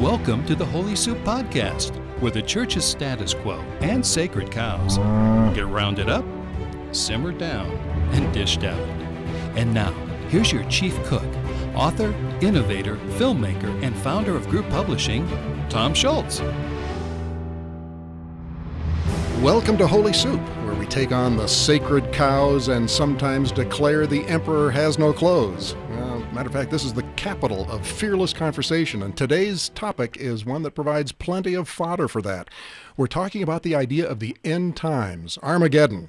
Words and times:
Welcome 0.00 0.46
to 0.46 0.54
the 0.54 0.64
Holy 0.64 0.96
Soup 0.96 1.18
Podcast, 1.24 1.94
where 2.20 2.30
the 2.30 2.40
church's 2.40 2.86
status 2.86 3.34
quo 3.34 3.60
and 3.82 4.04
sacred 4.04 4.50
cows 4.50 4.96
get 5.54 5.66
rounded 5.66 6.08
up, 6.08 6.24
simmered 6.90 7.36
down, 7.36 7.70
and 8.14 8.32
dished 8.32 8.64
out. 8.64 8.80
And 9.58 9.74
now, 9.74 9.92
here's 10.30 10.50
your 10.50 10.64
chief 10.70 10.96
cook, 11.04 11.28
author, 11.74 12.14
innovator, 12.40 12.96
filmmaker, 13.18 13.82
and 13.82 13.94
founder 13.94 14.34
of 14.34 14.48
Group 14.48 14.70
Publishing, 14.70 15.28
Thom 15.68 15.92
Schultz. 15.92 16.40
Welcome 19.42 19.76
to 19.76 19.86
Holy 19.86 20.14
Soup, 20.14 20.40
where 20.64 20.74
we 20.76 20.86
take 20.86 21.12
on 21.12 21.36
the 21.36 21.46
sacred 21.46 22.10
cows 22.10 22.68
and 22.68 22.88
sometimes 22.88 23.52
declare 23.52 24.06
the 24.06 24.24
emperor 24.28 24.70
has 24.70 24.98
no 24.98 25.12
clothes. 25.12 25.76
Matter 26.40 26.48
of 26.48 26.54
fact, 26.54 26.70
this 26.70 26.86
is 26.86 26.94
the 26.94 27.02
capital 27.16 27.70
of 27.70 27.86
fearless 27.86 28.32
conversation, 28.32 29.02
and 29.02 29.14
today's 29.14 29.68
topic 29.74 30.16
is 30.16 30.42
one 30.42 30.62
that 30.62 30.74
provides 30.74 31.12
plenty 31.12 31.52
of 31.52 31.68
fodder 31.68 32.08
for 32.08 32.22
that. 32.22 32.48
We're 32.96 33.08
talking 33.08 33.42
about 33.42 33.62
the 33.62 33.74
idea 33.74 34.08
of 34.08 34.20
the 34.20 34.34
end 34.42 34.74
times, 34.74 35.38
Armageddon, 35.42 36.08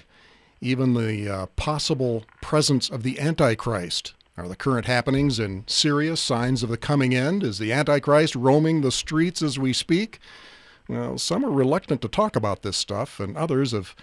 even 0.62 0.94
the 0.94 1.28
uh, 1.28 1.46
possible 1.58 2.24
presence 2.40 2.90
of 2.90 3.04
the 3.04 3.20
Antichrist. 3.20 4.14
Are 4.38 4.48
the 4.48 4.56
current 4.56 4.86
happenings 4.86 5.38
in 5.38 5.66
Syria 5.68 6.16
signs 6.16 6.64
of 6.64 6.70
the 6.70 6.78
coming 6.78 7.14
end? 7.14 7.44
Is 7.44 7.60
the 7.60 7.74
Antichrist 7.74 8.34
roaming 8.34 8.80
the 8.80 8.92
streets 8.94 9.42
as 9.42 9.60
we 9.60 9.74
speak? 9.74 10.18
Well, 10.88 11.18
some 11.18 11.44
are 11.44 11.52
reluctant 11.52 12.02
to 12.04 12.08
talk 12.08 12.38
about 12.38 12.62
this 12.62 12.78
stuff, 12.78 13.20
and 13.20 13.36
others 13.36 13.74
have 13.74 13.94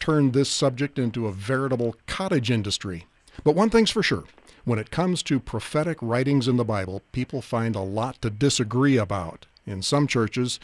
turned 0.00 0.34
this 0.34 0.50
subject 0.50 0.98
into 0.98 1.26
a 1.26 1.32
veritable 1.32 1.96
cottage 2.06 2.50
industry. 2.50 3.06
But 3.42 3.54
one 3.54 3.70
thing's 3.70 3.90
for 3.90 4.02
sure 4.02 4.24
when 4.68 4.78
it 4.78 4.90
comes 4.90 5.22
to 5.24 5.40
prophetic 5.40 5.98
writings 6.00 6.46
in 6.46 6.56
the 6.56 6.64
Bible, 6.64 7.02
people 7.12 7.42
find 7.42 7.74
a 7.74 7.80
lot 7.80 8.20
to 8.22 8.30
disagree 8.30 8.96
about. 8.96 9.46
In 9.66 9.82
some 9.82 10.06
churches, 10.06 10.60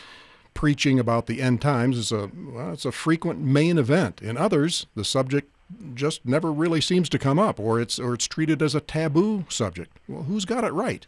preaching 0.55 0.99
about 0.99 1.27
the 1.27 1.43
end 1.43 1.61
times 1.61 1.99
is 1.99 2.13
a 2.13 2.31
well, 2.35 2.73
it's 2.73 2.85
a 2.85 2.93
frequent 2.93 3.41
main 3.41 3.77
event. 3.79 4.23
In 4.23 4.37
others, 4.37 4.87
the 4.95 5.05
subject 5.05 5.51
just 5.95 6.25
never 6.25 6.53
really 6.53 6.81
seems 6.81 7.09
to 7.09 7.19
come 7.19 7.39
up, 7.39 7.59
or 7.59 7.81
it's 7.81 7.99
or 7.99 8.15
it's 8.15 8.29
treated 8.29 8.63
as 8.63 8.75
a 8.75 8.81
taboo 8.81 9.45
subject. 9.49 9.99
Well, 10.09 10.25
who's 10.25 10.45
got 10.45 10.65
it 10.65 10.73
right? 10.73 11.07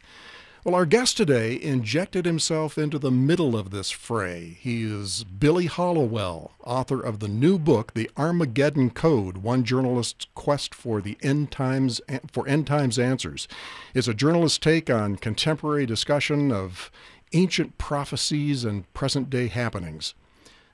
Well, 0.66 0.74
our 0.74 0.84
guest 0.84 1.16
today 1.16 1.62
injected 1.62 2.26
himself 2.26 2.76
into 2.76 2.98
the 2.98 3.12
middle 3.12 3.56
of 3.56 3.70
this 3.70 3.92
fray. 3.92 4.58
He 4.60 4.82
is 4.82 5.22
Billy 5.22 5.66
Hallowell, 5.66 6.54
author 6.64 7.00
of 7.00 7.20
the 7.20 7.28
new 7.28 7.56
book, 7.56 7.94
The 7.94 8.10
Armageddon 8.16 8.90
Code: 8.90 9.36
One 9.36 9.62
Journalist's 9.62 10.26
Quest 10.34 10.74
for 10.74 11.00
the 11.00 11.16
End 11.22 11.52
Times 11.52 12.00
for 12.32 12.48
End 12.48 12.66
Times 12.66 12.98
Answers. 12.98 13.46
It's 13.94 14.08
a 14.08 14.12
journalist's 14.12 14.58
take 14.58 14.90
on 14.90 15.18
contemporary 15.18 15.86
discussion 15.86 16.50
of 16.50 16.90
ancient 17.32 17.78
prophecies 17.78 18.64
and 18.64 18.92
present-day 18.92 19.46
happenings. 19.46 20.14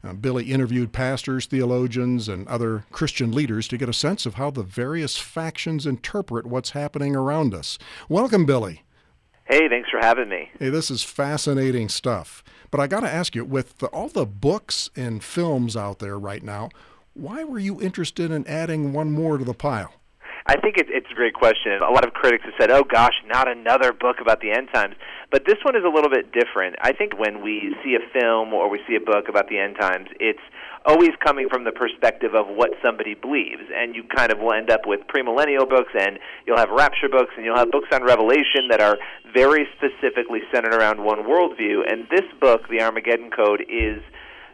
Uh, 0.03 0.15
Billy 0.15 0.47
interviewed 0.47 0.95
pastors, 0.95 1.45
theologians, 1.45 2.31
and 2.31 2.49
other 2.49 2.87
Christian 2.93 3.31
leaders 3.31 3.69
to 3.69 3.77
get 3.77 3.91
a 3.91 3.93
sense 3.93 4.25
of 4.25 4.37
how 4.37 4.51
the 4.51 4.63
various 4.63 5.19
factions 5.19 5.85
interpret 5.85 6.47
what's 6.47 6.71
happening 6.71 7.15
around 7.15 7.53
us. 7.53 7.79
Welcome, 8.09 8.47
Billy. 8.47 8.85
Hey, 9.45 9.69
thanks 9.69 9.91
for 9.91 9.99
having 9.99 10.29
me. 10.29 10.51
Hey, 10.59 10.71
this 10.71 10.91
is 10.91 11.03
fascinating 11.03 11.89
stuff. 11.89 12.45
But 12.71 12.81
I 12.81 12.87
got 12.87 13.01
to 13.01 13.13
ask 13.13 13.35
you, 13.35 13.45
with 13.45 13.79
the, 13.79 13.87
all 13.89 14.09
the 14.09 14.25
books 14.25 14.89
and 14.97 15.23
films 15.23 15.77
out 15.77 15.99
there 15.99 16.19
right 16.19 16.43
now, 16.43 16.71
why 17.15 17.45
were 17.45 17.59
you 17.59 17.81
interested 17.81 18.31
in 18.31 18.47
adding 18.47 18.93
one 18.93 19.11
more 19.13 19.39
to 19.39 19.45
the 19.45 19.53
pile? 19.53 19.93
I 20.47 20.57
think 20.61 20.77
it, 20.77 20.87
it's 20.89 21.07
a 21.11 21.15
great 21.15 21.35
question. 21.35 21.73
A 21.83 21.91
lot 21.91 22.05
of 22.05 22.13
critics 22.13 22.45
have 22.45 22.55
said, 22.59 22.71
"Oh 22.71 22.85
gosh, 22.85 23.15
not 23.27 23.49
another 23.49 23.93
book 23.93 24.17
about 24.21 24.41
the 24.41 24.51
end 24.51 24.69
times." 24.75 24.95
But 25.31 25.47
this 25.47 25.57
one 25.65 25.77
is 25.77 25.85
a 25.85 25.89
little 25.89 26.11
bit 26.11 26.33
different. 26.33 26.77
I 26.83 26.93
think 26.93 27.19
when 27.19 27.43
we 27.43 27.75
see 27.83 27.97
a 27.97 28.05
film 28.13 28.53
or 28.53 28.69
we 28.69 28.81
see 28.87 28.97
a 28.97 29.01
book 29.01 29.29
about 29.29 29.49
the 29.49 29.59
end 29.59 29.77
times, 29.81 30.09
it's 30.21 30.43
always 30.85 31.11
coming 31.25 31.49
from 31.49 31.65
the 31.65 31.73
perspective 31.73 32.35
of 32.35 32.49
what 32.49 32.71
somebody 32.83 33.15
believes. 33.15 33.63
And 33.75 33.95
you 33.95 34.05
kind 34.05 34.31
of 34.31 34.41
will 34.41 34.53
end 34.53 34.71
up 34.71 34.83
with 34.85 35.01
premillennial 35.09 35.69
books, 35.69 35.93
and 35.99 36.19
you'll 36.47 36.59
have 36.59 36.71
rapture 36.71 37.09
books, 37.09 37.33
and 37.37 37.47
you'll 37.47 37.57
have 37.57 37.71
books 37.71 37.89
on 37.93 38.03
Revelation 38.03 38.69
that 38.71 38.81
are 38.81 38.99
very 39.33 39.67
specifically 39.77 40.41
centered 40.53 40.75
around 40.75 41.03
one 41.03 41.25
worldview. 41.25 41.91
And 41.91 42.07
this 42.11 42.29
book, 42.41 42.69
The 42.69 42.83
Armageddon 42.83 43.31
Code, 43.31 43.65
is 43.69 44.03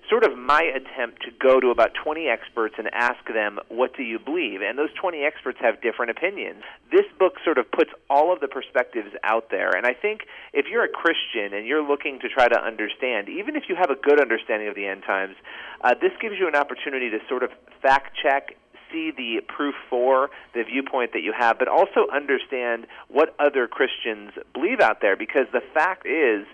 sort 0.08 0.24
of 0.24 0.36
my 0.36 0.62
attempt 0.62 1.22
to 1.22 1.30
go 1.38 1.60
to 1.60 1.68
about 1.68 1.90
20 2.02 2.28
experts 2.28 2.74
and 2.78 2.88
ask 2.92 3.24
them, 3.32 3.58
what 3.68 3.96
do 3.96 4.02
you 4.02 4.18
believe? 4.18 4.60
And 4.62 4.78
those 4.78 4.92
20 5.00 5.22
experts 5.22 5.58
have 5.60 5.80
different 5.82 6.10
opinions. 6.10 6.62
This 6.90 7.04
book 7.18 7.34
sort 7.44 7.58
of 7.58 7.70
puts 7.70 7.90
all 8.08 8.32
of 8.32 8.40
the 8.40 8.48
perspectives 8.48 9.10
out 9.22 9.50
there. 9.50 9.76
And 9.76 9.86
I 9.86 9.92
think 9.92 10.22
if 10.52 10.66
you're 10.70 10.84
a 10.84 10.88
Christian 10.88 11.52
and 11.52 11.66
you're 11.66 11.86
looking 11.86 12.18
to 12.20 12.28
try 12.28 12.48
to 12.48 12.58
understand, 12.58 13.28
even 13.28 13.56
if 13.56 13.64
you 13.68 13.76
have 13.76 13.90
a 13.90 13.96
good 13.96 14.20
understanding 14.20 14.68
of 14.68 14.74
the 14.74 14.86
end 14.86 15.02
times, 15.06 15.36
uh, 15.82 15.94
this 16.00 16.12
gives 16.20 16.36
you 16.38 16.48
an 16.48 16.56
opportunity 16.56 17.10
to 17.10 17.18
sort 17.28 17.42
of 17.42 17.50
fact 17.82 18.16
check 18.22 18.56
see 18.90 19.10
the 19.10 19.42
proof 19.46 19.74
for 19.90 20.30
the 20.54 20.62
viewpoint 20.64 21.12
that 21.12 21.20
you 21.20 21.34
have, 21.38 21.58
but 21.58 21.68
also 21.68 22.06
understand 22.10 22.86
what 23.08 23.34
other 23.38 23.68
Christians 23.68 24.32
believe 24.54 24.80
out 24.80 25.02
there. 25.02 25.16
Because 25.16 25.46
the 25.52 25.60
fact 25.74 26.06
is, 26.06 26.46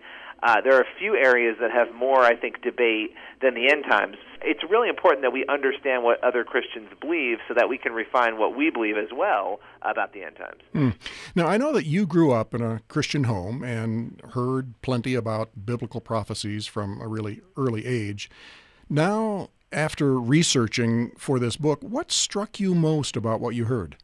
uh, 0.45 0.61
there 0.61 0.75
are 0.75 0.83
a 0.83 0.99
few 0.99 1.17
areas 1.17 1.57
that 1.59 1.71
have 1.71 1.95
more, 1.95 2.23
I 2.23 2.37
think, 2.37 2.61
debate 2.61 3.15
than 3.41 3.55
the 3.55 3.71
end 3.73 3.85
times. 3.89 4.17
It's 4.43 4.63
really 4.69 4.91
important 4.91 5.23
that 5.23 5.33
we 5.33 5.47
understand 5.49 6.05
what 6.05 6.23
other 6.23 6.45
Christians 6.45 6.89
believe 7.01 7.39
so 7.49 7.55
that 7.55 7.71
we 7.71 7.79
can 7.79 7.93
refine 7.93 8.39
what 8.39 8.55
we 8.55 8.69
believe 8.69 8.99
as 8.99 9.09
well 9.11 9.61
about 9.81 10.13
the 10.13 10.23
end 10.23 10.37
times. 10.37 10.61
Mm. 10.75 10.95
Now, 11.35 11.47
I 11.47 11.57
know 11.57 11.73
that 11.73 11.87
you 11.87 12.07
grew 12.07 12.33
up 12.33 12.55
in 12.55 12.61
a 12.61 12.81
Christian 12.89 13.25
home 13.25 13.65
and 13.65 14.21
heard 14.35 14.75
plenty 14.83 15.15
about 15.15 15.49
biblical 15.65 16.03
prophecies 16.03 16.67
from 16.67 17.01
a 17.01 17.09
really 17.09 17.41
early 17.57 17.87
age. 17.87 18.29
Now, 18.91 19.49
after 19.73 20.21
researching 20.21 21.13
for 21.17 21.39
this 21.39 21.57
book, 21.57 21.83
what 21.83 22.13
struck 22.13 22.61
you 22.61 22.75
most 22.75 23.17
about 23.17 23.41
what 23.41 23.55
you 23.55 23.65
heard? 23.65 23.97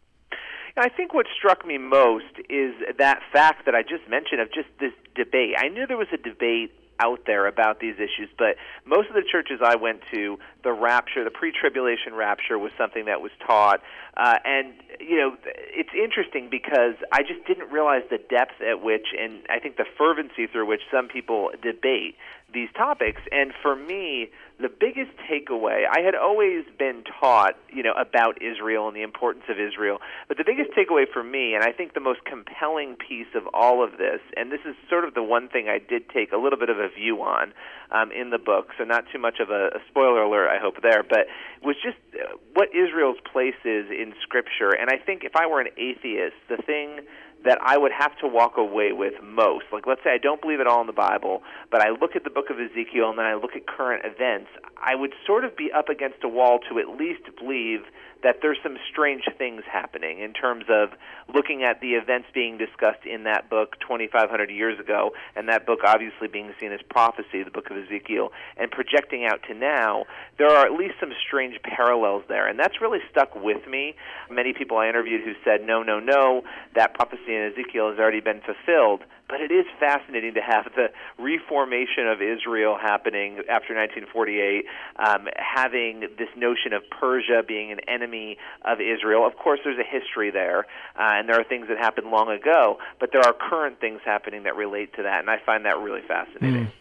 I 0.81 0.89
think 0.89 1.13
what 1.13 1.27
struck 1.37 1.67
me 1.67 1.77
most 1.79 2.41
is 2.49 2.75
that 2.99 3.21
fact 3.33 3.67
that 3.67 3.75
I 3.75 3.83
just 3.83 4.09
mentioned 4.09 4.41
of 4.41 4.53
just 4.53 4.69
this 4.79 4.93
debate. 5.15 5.55
I 5.59 5.69
knew 5.69 5.87
there 5.87 5.99
was 5.99 6.09
a 6.13 6.17
debate 6.17 6.73
out 6.99 7.21
there 7.27 7.47
about 7.47 7.81
these 7.81 7.97
issues, 7.97 8.29
but 8.39 8.57
most 8.85 9.09
of 9.09 9.15
the 9.15 9.23
churches 9.23 9.61
I 9.65 9.77
went 9.77 10.01
to, 10.13 10.39
the 10.63 10.73
rapture, 10.73 11.25
the 11.25 11.31
pre-tribulation 11.31 12.15
rapture, 12.15 12.59
was 12.59 12.73
something 12.77 13.07
that 13.07 13.21
was 13.21 13.31
taught, 13.47 13.81
uh, 14.17 14.37
and 14.45 14.75
you 15.01 15.17
know, 15.17 15.37
it's 15.45 15.91
interesting 15.95 16.49
because 16.51 16.95
I 17.11 17.23
just 17.23 17.47
didn't 17.47 17.71
realize 17.71 18.03
the 18.11 18.19
depth 18.19 18.61
at 18.61 18.83
which, 18.83 19.07
and 19.19 19.41
I 19.49 19.59
think 19.61 19.77
the 19.77 19.87
fervency 19.97 20.47
through 20.47 20.67
which 20.67 20.83
some 20.91 21.09
people 21.09 21.51
debate 21.63 22.17
these 22.53 22.69
topics. 22.77 23.23
And 23.33 23.53
for 23.63 23.75
me, 23.77 24.31
the 24.61 24.69
biggest 24.69 25.11
takeaway, 25.25 25.85
I 25.91 26.01
had 26.01 26.15
always 26.15 26.65
been 26.79 27.03
taught, 27.21 27.57
you 27.73 27.83
know, 27.83 27.93
about 27.93 28.43
Israel 28.43 28.89
and 28.89 28.97
the 28.97 29.03
importance 29.03 29.45
of 29.49 29.59
Israel. 29.59 29.99
But 30.29 30.37
the 30.37 30.45
biggest 30.45 30.71
takeaway 30.77 31.05
for 31.11 31.23
me, 31.23 31.55
and 31.55 31.65
I 31.65 31.73
think 31.73 31.95
the 31.95 32.01
most 32.01 32.25
compelling 32.25 32.97
piece 32.97 33.33
of 33.35 33.49
all 33.55 33.83
of 33.83 33.93
this, 33.93 34.21
and 34.37 34.53
this 34.53 34.61
is 34.67 34.77
sort 34.89 35.05
of 35.05 35.15
the 35.15 35.23
one 35.23 35.49
thing 35.49 35.69
I 35.69 35.79
did 35.79 36.09
take 36.11 36.33
a 36.33 36.37
little 36.37 36.59
bit 36.59 36.69
of 36.69 36.79
a 36.79 36.89
view 36.89 37.23
on 37.23 37.53
um, 37.91 38.13
in 38.13 38.31
the 38.31 38.39
book, 38.39 38.69
so 38.77 38.85
not 38.85 39.05
too 39.13 39.19
much 39.19 39.41
of 39.41 39.51
a, 39.51 39.69
a 39.75 39.81
spoiler 39.89 40.23
alert, 40.23 40.49
I 40.49 40.59
hope 40.61 40.83
there, 40.83 41.03
but 41.03 41.27
was 41.63 41.77
just 41.83 41.99
uh, 42.15 42.37
what 42.55 42.69
Israel's 42.75 43.21
place 43.33 43.59
is 43.65 43.87
in 43.91 44.13
Scripture. 44.23 44.71
And 44.71 44.91
I 44.91 44.99
think 45.03 45.25
if 45.25 45.37
I 45.37 45.47
were 45.47 45.61
an 45.61 45.73
atheist, 45.79 46.37
the 46.49 46.59
thing 46.59 47.01
that 47.45 47.59
I 47.63 47.79
would 47.79 47.93
have 47.93 48.17
to 48.19 48.29
walk 48.29 48.57
away 48.57 48.93
with 48.93 49.15
most. 49.23 49.65
Like, 49.73 49.87
let's 49.87 50.03
say 50.05 50.11
I 50.11 50.19
don't 50.19 50.41
believe 50.41 50.61
it 50.61 50.67
all 50.67 50.81
in 50.81 50.87
the 50.87 50.93
Bible, 50.93 51.43
but 51.71 51.81
I 51.81 51.91
look 51.91 52.15
at 52.15 52.25
the 52.25 52.31
book 52.31 52.51
of 52.51 52.59
Ezekiel 52.61 53.09
and 53.11 53.19
then 53.19 53.27
I 53.27 53.35
look 53.35 53.57
at 53.57 53.67
current 53.67 54.05
events, 54.05 54.49
I 54.77 54.95
would 54.95 55.15
sort 55.27 55.45
of 55.45 55.57
be 55.57 55.71
up 55.73 55.89
against 55.89 56.19
a 56.23 56.29
wall 56.29 56.59
to 56.69 56.79
at 56.79 56.89
least 56.89 57.23
believe 57.39 57.81
that 58.23 58.37
there's 58.43 58.59
some 58.63 58.77
strange 58.91 59.25
things 59.39 59.63
happening 59.71 60.21
in 60.21 60.33
terms 60.33 60.65
of 60.69 60.91
looking 61.33 61.63
at 61.63 61.81
the 61.81 61.95
events 61.95 62.29
being 62.35 62.59
discussed 62.59 63.05
in 63.07 63.25
that 63.25 63.49
book 63.49 63.77
2,500 63.81 64.51
years 64.51 64.79
ago, 64.79 65.13
and 65.37 65.49
that 65.49 65.67
book 65.67 65.81
obviously 65.85 66.29
being 66.29 66.53
seen 66.61 66.73
as 66.73 66.81
prophecy, 66.89 67.43
the 67.43 67.51
book 67.51 67.71
of 67.71 67.77
Ezekiel, 67.77 68.33
and 68.57 68.71
projecting 68.71 69.25
out 69.25 69.41
to 69.49 69.55
now, 69.55 70.05
there 70.39 70.51
are 70.51 70.67
at 70.67 70.73
least 70.73 70.95
some 71.01 71.13
strange 71.27 71.61
parallels 71.63 72.25
there. 72.29 72.49
And 72.49 72.59
that's 72.59 72.81
really 72.81 73.01
stuck 73.11 73.35
with 73.35 73.67
me. 73.67 73.95
Many 74.31 74.53
people 74.53 74.77
I 74.79 74.89
interviewed 74.89 75.23
who 75.25 75.35
said, 75.45 75.67
no, 75.67 75.83
no, 75.83 76.01
no, 76.01 76.43
that 76.75 76.95
prophecy 76.95 77.35
in 77.35 77.53
Ezekiel 77.53 77.91
has 77.91 77.99
already 77.99 78.21
been 78.21 78.41
fulfilled. 78.41 79.03
But 79.31 79.41
it 79.41 79.53
is 79.53 79.65
fascinating 79.79 80.35
to 80.35 80.41
have 80.41 80.67
the 80.75 80.89
reformation 81.17 82.09
of 82.09 82.21
Israel 82.21 82.77
happening 82.77 83.39
after 83.49 83.75
1948, 83.75 84.65
um, 84.97 85.29
having 85.37 86.01
this 86.19 86.29
notion 86.37 86.73
of 86.73 86.83
Persia 86.91 87.43
being 87.47 87.71
an 87.71 87.79
enemy 87.87 88.39
of 88.65 88.81
Israel. 88.81 89.25
Of 89.25 89.37
course, 89.37 89.61
there's 89.63 89.79
a 89.79 89.89
history 89.89 90.33
there, 90.33 90.67
uh, 90.99 91.15
and 91.15 91.29
there 91.29 91.39
are 91.39 91.45
things 91.45 91.69
that 91.69 91.79
happened 91.79 92.11
long 92.11 92.29
ago, 92.29 92.79
but 92.99 93.11
there 93.13 93.23
are 93.23 93.33
current 93.33 93.81
things 93.81 94.01
happening 94.05 94.43
that 94.43 94.57
relate 94.57 94.95
to 94.97 95.05
that, 95.05 95.21
and 95.21 95.31
I 95.31 95.39
find 95.39 95.65
that 95.65 95.79
really 95.79 96.03
fascinating. 96.03 96.67
Mm. 96.67 96.73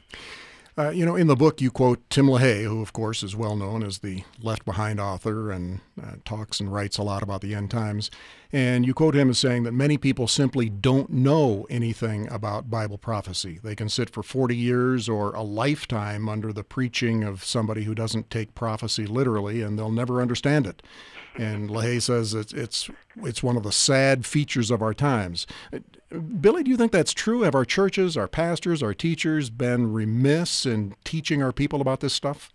Uh, 0.77 0.89
you 0.89 1.05
know, 1.05 1.15
in 1.15 1.27
the 1.27 1.35
book, 1.35 1.59
you 1.61 1.71
quote 1.71 2.07
Tim 2.09 2.27
LaHaye, 2.27 2.63
who, 2.63 2.81
of 2.81 2.93
course, 2.93 3.23
is 3.23 3.35
well 3.35 3.55
known 3.55 3.83
as 3.83 3.99
the 3.99 4.23
Left 4.41 4.63
Behind 4.65 4.99
author 4.99 5.51
and 5.51 5.81
uh, 6.01 6.15
talks 6.23 6.59
and 6.59 6.71
writes 6.71 6.97
a 6.97 7.03
lot 7.03 7.21
about 7.21 7.41
the 7.41 7.53
end 7.53 7.71
times. 7.71 8.09
And 8.51 8.85
you 8.85 8.93
quote 8.93 9.15
him 9.15 9.29
as 9.29 9.37
saying 9.37 9.63
that 9.63 9.73
many 9.73 9.97
people 9.97 10.27
simply 10.27 10.69
don't 10.69 11.09
know 11.09 11.67
anything 11.69 12.31
about 12.31 12.69
Bible 12.69 12.97
prophecy. 12.97 13.59
They 13.61 13.75
can 13.75 13.89
sit 13.89 14.09
for 14.09 14.23
40 14.23 14.55
years 14.55 15.09
or 15.09 15.33
a 15.33 15.43
lifetime 15.43 16.29
under 16.29 16.53
the 16.53 16.63
preaching 16.63 17.23
of 17.23 17.43
somebody 17.43 17.83
who 17.83 17.93
doesn't 17.93 18.29
take 18.29 18.55
prophecy 18.55 19.05
literally, 19.05 19.61
and 19.61 19.77
they'll 19.77 19.91
never 19.91 20.21
understand 20.21 20.65
it. 20.65 20.81
And 21.39 21.69
LaHaye 21.69 22.01
says 22.01 22.33
it's, 22.33 22.51
it's, 22.51 22.89
it's 23.23 23.41
one 23.41 23.55
of 23.55 23.63
the 23.63 23.71
sad 23.71 24.25
features 24.25 24.69
of 24.69 24.81
our 24.81 24.93
times. 24.93 25.47
Billy, 26.41 26.63
do 26.63 26.71
you 26.71 26.75
think 26.75 26.91
that's 26.91 27.13
true? 27.13 27.43
Have 27.43 27.55
our 27.55 27.63
churches, 27.63 28.17
our 28.17 28.27
pastors, 28.27 28.83
our 28.83 28.93
teachers 28.93 29.49
been 29.49 29.93
remiss 29.93 30.65
in 30.65 30.95
teaching 31.05 31.41
our 31.41 31.53
people 31.53 31.79
about 31.79 32.01
this 32.01 32.13
stuff? 32.13 32.51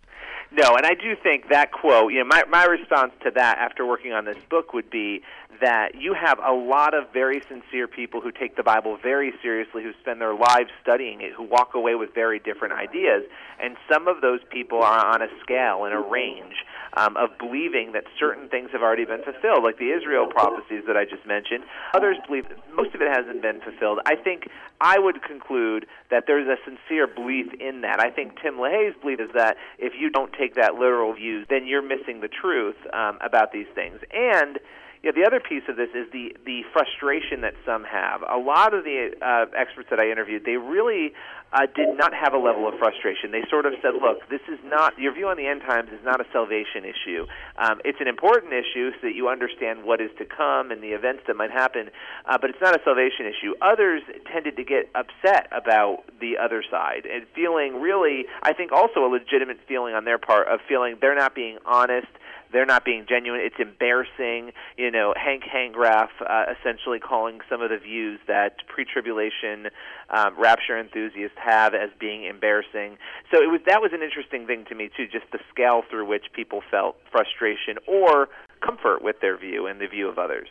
No, 0.51 0.75
and 0.75 0.85
I 0.85 0.93
do 0.93 1.15
think 1.21 1.49
that 1.49 1.71
quote, 1.71 2.13
you 2.13 2.19
know, 2.19 2.25
my, 2.25 2.43
my 2.47 2.65
response 2.65 3.11
to 3.23 3.31
that 3.31 3.57
after 3.57 3.85
working 3.85 4.13
on 4.13 4.25
this 4.25 4.37
book 4.49 4.73
would 4.73 4.89
be 4.89 5.21
that 5.61 5.95
you 5.95 6.13
have 6.13 6.39
a 6.39 6.51
lot 6.51 6.93
of 6.93 7.11
very 7.13 7.41
sincere 7.47 7.87
people 7.87 8.21
who 8.21 8.31
take 8.31 8.55
the 8.55 8.63
Bible 8.63 8.97
very 9.01 9.33
seriously, 9.41 9.83
who 9.83 9.91
spend 10.01 10.21
their 10.21 10.33
lives 10.33 10.69
studying 10.81 11.21
it, 11.21 11.33
who 11.33 11.43
walk 11.43 11.73
away 11.75 11.95
with 11.95 12.13
very 12.13 12.39
different 12.39 12.73
ideas. 12.73 13.23
And 13.61 13.77
some 13.91 14.07
of 14.07 14.21
those 14.21 14.39
people 14.49 14.81
are 14.81 15.05
on 15.05 15.21
a 15.21 15.27
scale 15.41 15.85
and 15.85 15.93
a 15.93 15.99
range 15.99 16.55
um, 16.97 17.17
of 17.17 17.37
believing 17.37 17.91
that 17.93 18.05
certain 18.19 18.49
things 18.49 18.69
have 18.71 18.81
already 18.81 19.05
been 19.05 19.23
fulfilled, 19.23 19.63
like 19.63 19.77
the 19.77 19.91
Israel 19.91 20.27
prophecies 20.27 20.83
that 20.87 20.97
I 20.97 21.05
just 21.05 21.25
mentioned. 21.25 21.63
Others 21.93 22.17
believe 22.27 22.45
most 22.73 22.95
of 22.95 23.01
it 23.01 23.07
hasn't 23.07 23.41
been 23.41 23.61
fulfilled. 23.61 23.99
I 24.05 24.15
think 24.15 24.47
I 24.81 24.99
would 24.99 25.23
conclude 25.23 25.85
that 26.11 26.23
there's 26.27 26.47
a 26.47 26.57
sincere 26.63 27.07
belief 27.07 27.53
in 27.59 27.81
that. 27.81 27.99
I 27.99 28.09
think 28.09 28.41
Tim 28.41 28.55
LaHaye's 28.55 28.95
belief 29.01 29.19
is 29.19 29.29
that 29.33 29.57
if 29.79 29.93
you 29.99 30.09
don't 30.09 30.31
take 30.33 30.55
that 30.55 30.75
literal 30.75 31.13
view, 31.13 31.45
then 31.49 31.67
you're 31.67 31.81
missing 31.81 32.21
the 32.21 32.27
truth 32.27 32.75
um, 32.93 33.17
about 33.21 33.51
these 33.51 33.67
things. 33.73 33.99
And 34.13 34.59
yeah, 35.05 35.11
the 35.13 35.21
other 35.21 35.39
piece 35.39 35.61
of 35.69 35.77
this 35.77 35.89
is 35.93 36.09
the 36.11 36.33
the 36.49 36.65
frustration 36.73 37.41
that 37.41 37.53
some 37.63 37.83
have. 37.83 38.23
A 38.25 38.41
lot 38.41 38.73
of 38.73 38.83
the 38.83 39.13
uh, 39.21 39.45
experts 39.55 39.91
that 39.91 39.99
I 39.99 40.09
interviewed, 40.09 40.45
they 40.45 40.57
really 40.57 41.13
uh, 41.53 41.67
did 41.75 41.95
not 41.95 42.11
have 42.11 42.33
a 42.33 42.39
level 42.41 42.67
of 42.67 42.73
frustration. 42.79 43.29
They 43.29 43.45
sort 43.47 43.67
of 43.67 43.73
said, 43.83 43.93
"Look, 44.01 44.27
this 44.33 44.41
is 44.49 44.57
not 44.65 44.97
your 44.97 45.13
view 45.13 45.27
on 45.27 45.37
the 45.37 45.45
end 45.45 45.61
times 45.61 45.91
is 45.93 46.03
not 46.03 46.21
a 46.21 46.25
salvation 46.33 46.89
issue. 46.89 47.27
Um, 47.61 47.81
it's 47.85 48.01
an 48.01 48.07
important 48.07 48.51
issue 48.51 48.97
so 48.97 49.05
that 49.05 49.13
you 49.13 49.29
understand 49.29 49.85
what 49.85 50.01
is 50.01 50.09
to 50.17 50.25
come 50.25 50.71
and 50.71 50.81
the 50.81 50.97
events 50.97 51.21
that 51.27 51.37
might 51.37 51.51
happen, 51.51 51.91
uh, 52.25 52.39
but 52.41 52.49
it's 52.49 52.61
not 52.61 52.73
a 52.73 52.81
salvation 52.83 53.29
issue." 53.29 53.53
Others 53.61 54.01
tended 54.33 54.57
to 54.57 54.63
get 54.63 54.89
upset 54.95 55.53
about 55.53 56.01
the 56.19 56.41
other 56.41 56.63
side 56.65 57.05
and 57.05 57.29
feeling 57.35 57.79
really, 57.79 58.25
I 58.41 58.53
think, 58.53 58.71
also 58.71 59.05
a 59.05 59.09
legitimate 59.13 59.59
feeling 59.67 59.93
on 59.93 60.03
their 60.03 60.17
part 60.17 60.47
of 60.47 60.61
feeling 60.67 60.97
they're 60.99 61.13
not 61.13 61.35
being 61.35 61.59
honest 61.63 62.09
they're 62.55 62.65
not 62.65 62.85
being 62.85 63.05
genuine. 63.07 63.41
It's 63.43 63.59
embarrassing. 63.59 64.53
You 64.77 64.89
know, 64.89 65.13
Hank 65.17 65.43
Hanegraaff 65.43 66.07
uh, 66.21 66.45
essentially 66.57 66.99
calling 66.99 67.39
some 67.49 67.61
of 67.61 67.69
the 67.69 67.77
views 67.77 68.17
that 68.27 68.65
pre-tribulation 68.67 69.67
um, 70.09 70.39
rapture 70.39 70.79
enthusiasts 70.79 71.37
have 71.43 71.73
as 71.73 71.89
being 71.99 72.23
embarrassing. 72.23 72.97
So 73.29 73.41
it 73.41 73.51
was 73.51 73.59
that 73.67 73.81
was 73.81 73.91
an 73.93 74.01
interesting 74.01 74.47
thing 74.47 74.63
to 74.69 74.75
me 74.75 74.89
too, 74.95 75.05
just 75.05 75.25
the 75.33 75.39
scale 75.51 75.83
through 75.89 76.07
which 76.07 76.27
people 76.33 76.61
felt 76.71 76.95
frustration 77.11 77.75
or 77.87 78.29
comfort 78.61 79.01
with 79.01 79.19
their 79.19 79.37
view 79.37 79.67
and 79.67 79.81
the 79.81 79.87
view 79.87 80.07
of 80.07 80.17
others. 80.17 80.47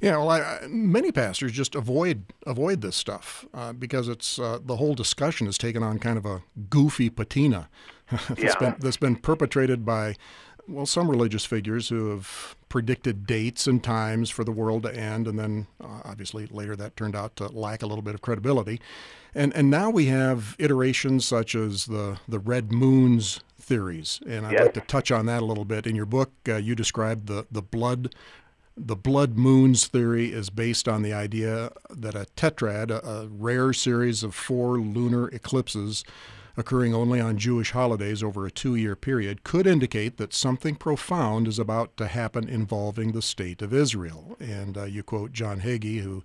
Yeah, 0.00 0.16
well, 0.16 0.30
I, 0.30 0.66
many 0.68 1.12
pastors 1.12 1.52
just 1.52 1.76
avoid 1.76 2.24
avoid 2.44 2.80
this 2.80 2.96
stuff 2.96 3.46
uh, 3.54 3.72
because 3.72 4.08
it's 4.08 4.40
uh, 4.40 4.58
the 4.60 4.74
whole 4.74 4.94
discussion 4.94 5.46
has 5.46 5.56
taken 5.56 5.84
on 5.84 6.00
kind 6.00 6.18
of 6.18 6.26
a 6.26 6.42
goofy 6.68 7.08
patina 7.10 7.68
that's 8.28 8.42
yeah. 8.42 8.58
been 8.58 8.74
that's 8.80 8.96
been 8.96 9.14
perpetrated 9.14 9.84
by 9.84 10.16
well, 10.68 10.86
some 10.86 11.10
religious 11.10 11.44
figures 11.44 11.88
who 11.88 12.10
have 12.10 12.56
predicted 12.68 13.26
dates 13.26 13.66
and 13.66 13.82
times 13.82 14.30
for 14.30 14.44
the 14.44 14.52
world 14.52 14.84
to 14.84 14.96
end, 14.96 15.26
and 15.26 15.38
then 15.38 15.66
uh, 15.80 16.00
obviously 16.04 16.46
later 16.46 16.76
that 16.76 16.96
turned 16.96 17.16
out 17.16 17.36
to 17.36 17.48
lack 17.48 17.82
a 17.82 17.86
little 17.86 18.02
bit 18.02 18.14
of 18.14 18.22
credibility. 18.22 18.80
And 19.34 19.54
and 19.54 19.70
now 19.70 19.90
we 19.90 20.06
have 20.06 20.56
iterations 20.58 21.24
such 21.24 21.54
as 21.54 21.86
the 21.86 22.18
the 22.28 22.38
red 22.38 22.72
moons 22.72 23.40
theories, 23.58 24.20
and 24.26 24.46
I'd 24.46 24.52
yes. 24.52 24.62
like 24.62 24.74
to 24.74 24.80
touch 24.82 25.10
on 25.10 25.26
that 25.26 25.42
a 25.42 25.46
little 25.46 25.64
bit. 25.64 25.86
In 25.86 25.96
your 25.96 26.06
book, 26.06 26.32
uh, 26.48 26.56
you 26.56 26.74
described 26.74 27.26
the 27.26 27.46
the 27.50 27.62
blood. 27.62 28.14
The 28.74 28.96
blood 28.96 29.36
moons 29.36 29.86
theory 29.86 30.32
is 30.32 30.48
based 30.48 30.88
on 30.88 31.02
the 31.02 31.12
idea 31.12 31.72
that 31.90 32.14
a 32.14 32.26
tetrad, 32.36 32.90
a, 32.90 33.06
a 33.06 33.26
rare 33.26 33.74
series 33.74 34.22
of 34.22 34.34
four 34.34 34.78
lunar 34.78 35.28
eclipses, 35.28 36.04
occurring 36.56 36.94
only 36.94 37.20
on 37.20 37.38
Jewish 37.38 37.70
holidays 37.72 38.22
over 38.22 38.46
a 38.46 38.50
two 38.50 38.74
year 38.74 38.96
period, 38.96 39.44
could 39.44 39.66
indicate 39.66 40.16
that 40.18 40.34
something 40.34 40.74
profound 40.74 41.48
is 41.48 41.58
about 41.58 41.96
to 41.96 42.06
happen 42.06 42.48
involving 42.48 43.12
the 43.12 43.22
state 43.22 43.62
of 43.62 43.72
Israel. 43.72 44.36
And 44.40 44.76
uh, 44.76 44.84
you 44.84 45.02
quote 45.02 45.32
John 45.32 45.60
Hagee, 45.60 46.00
who 46.00 46.22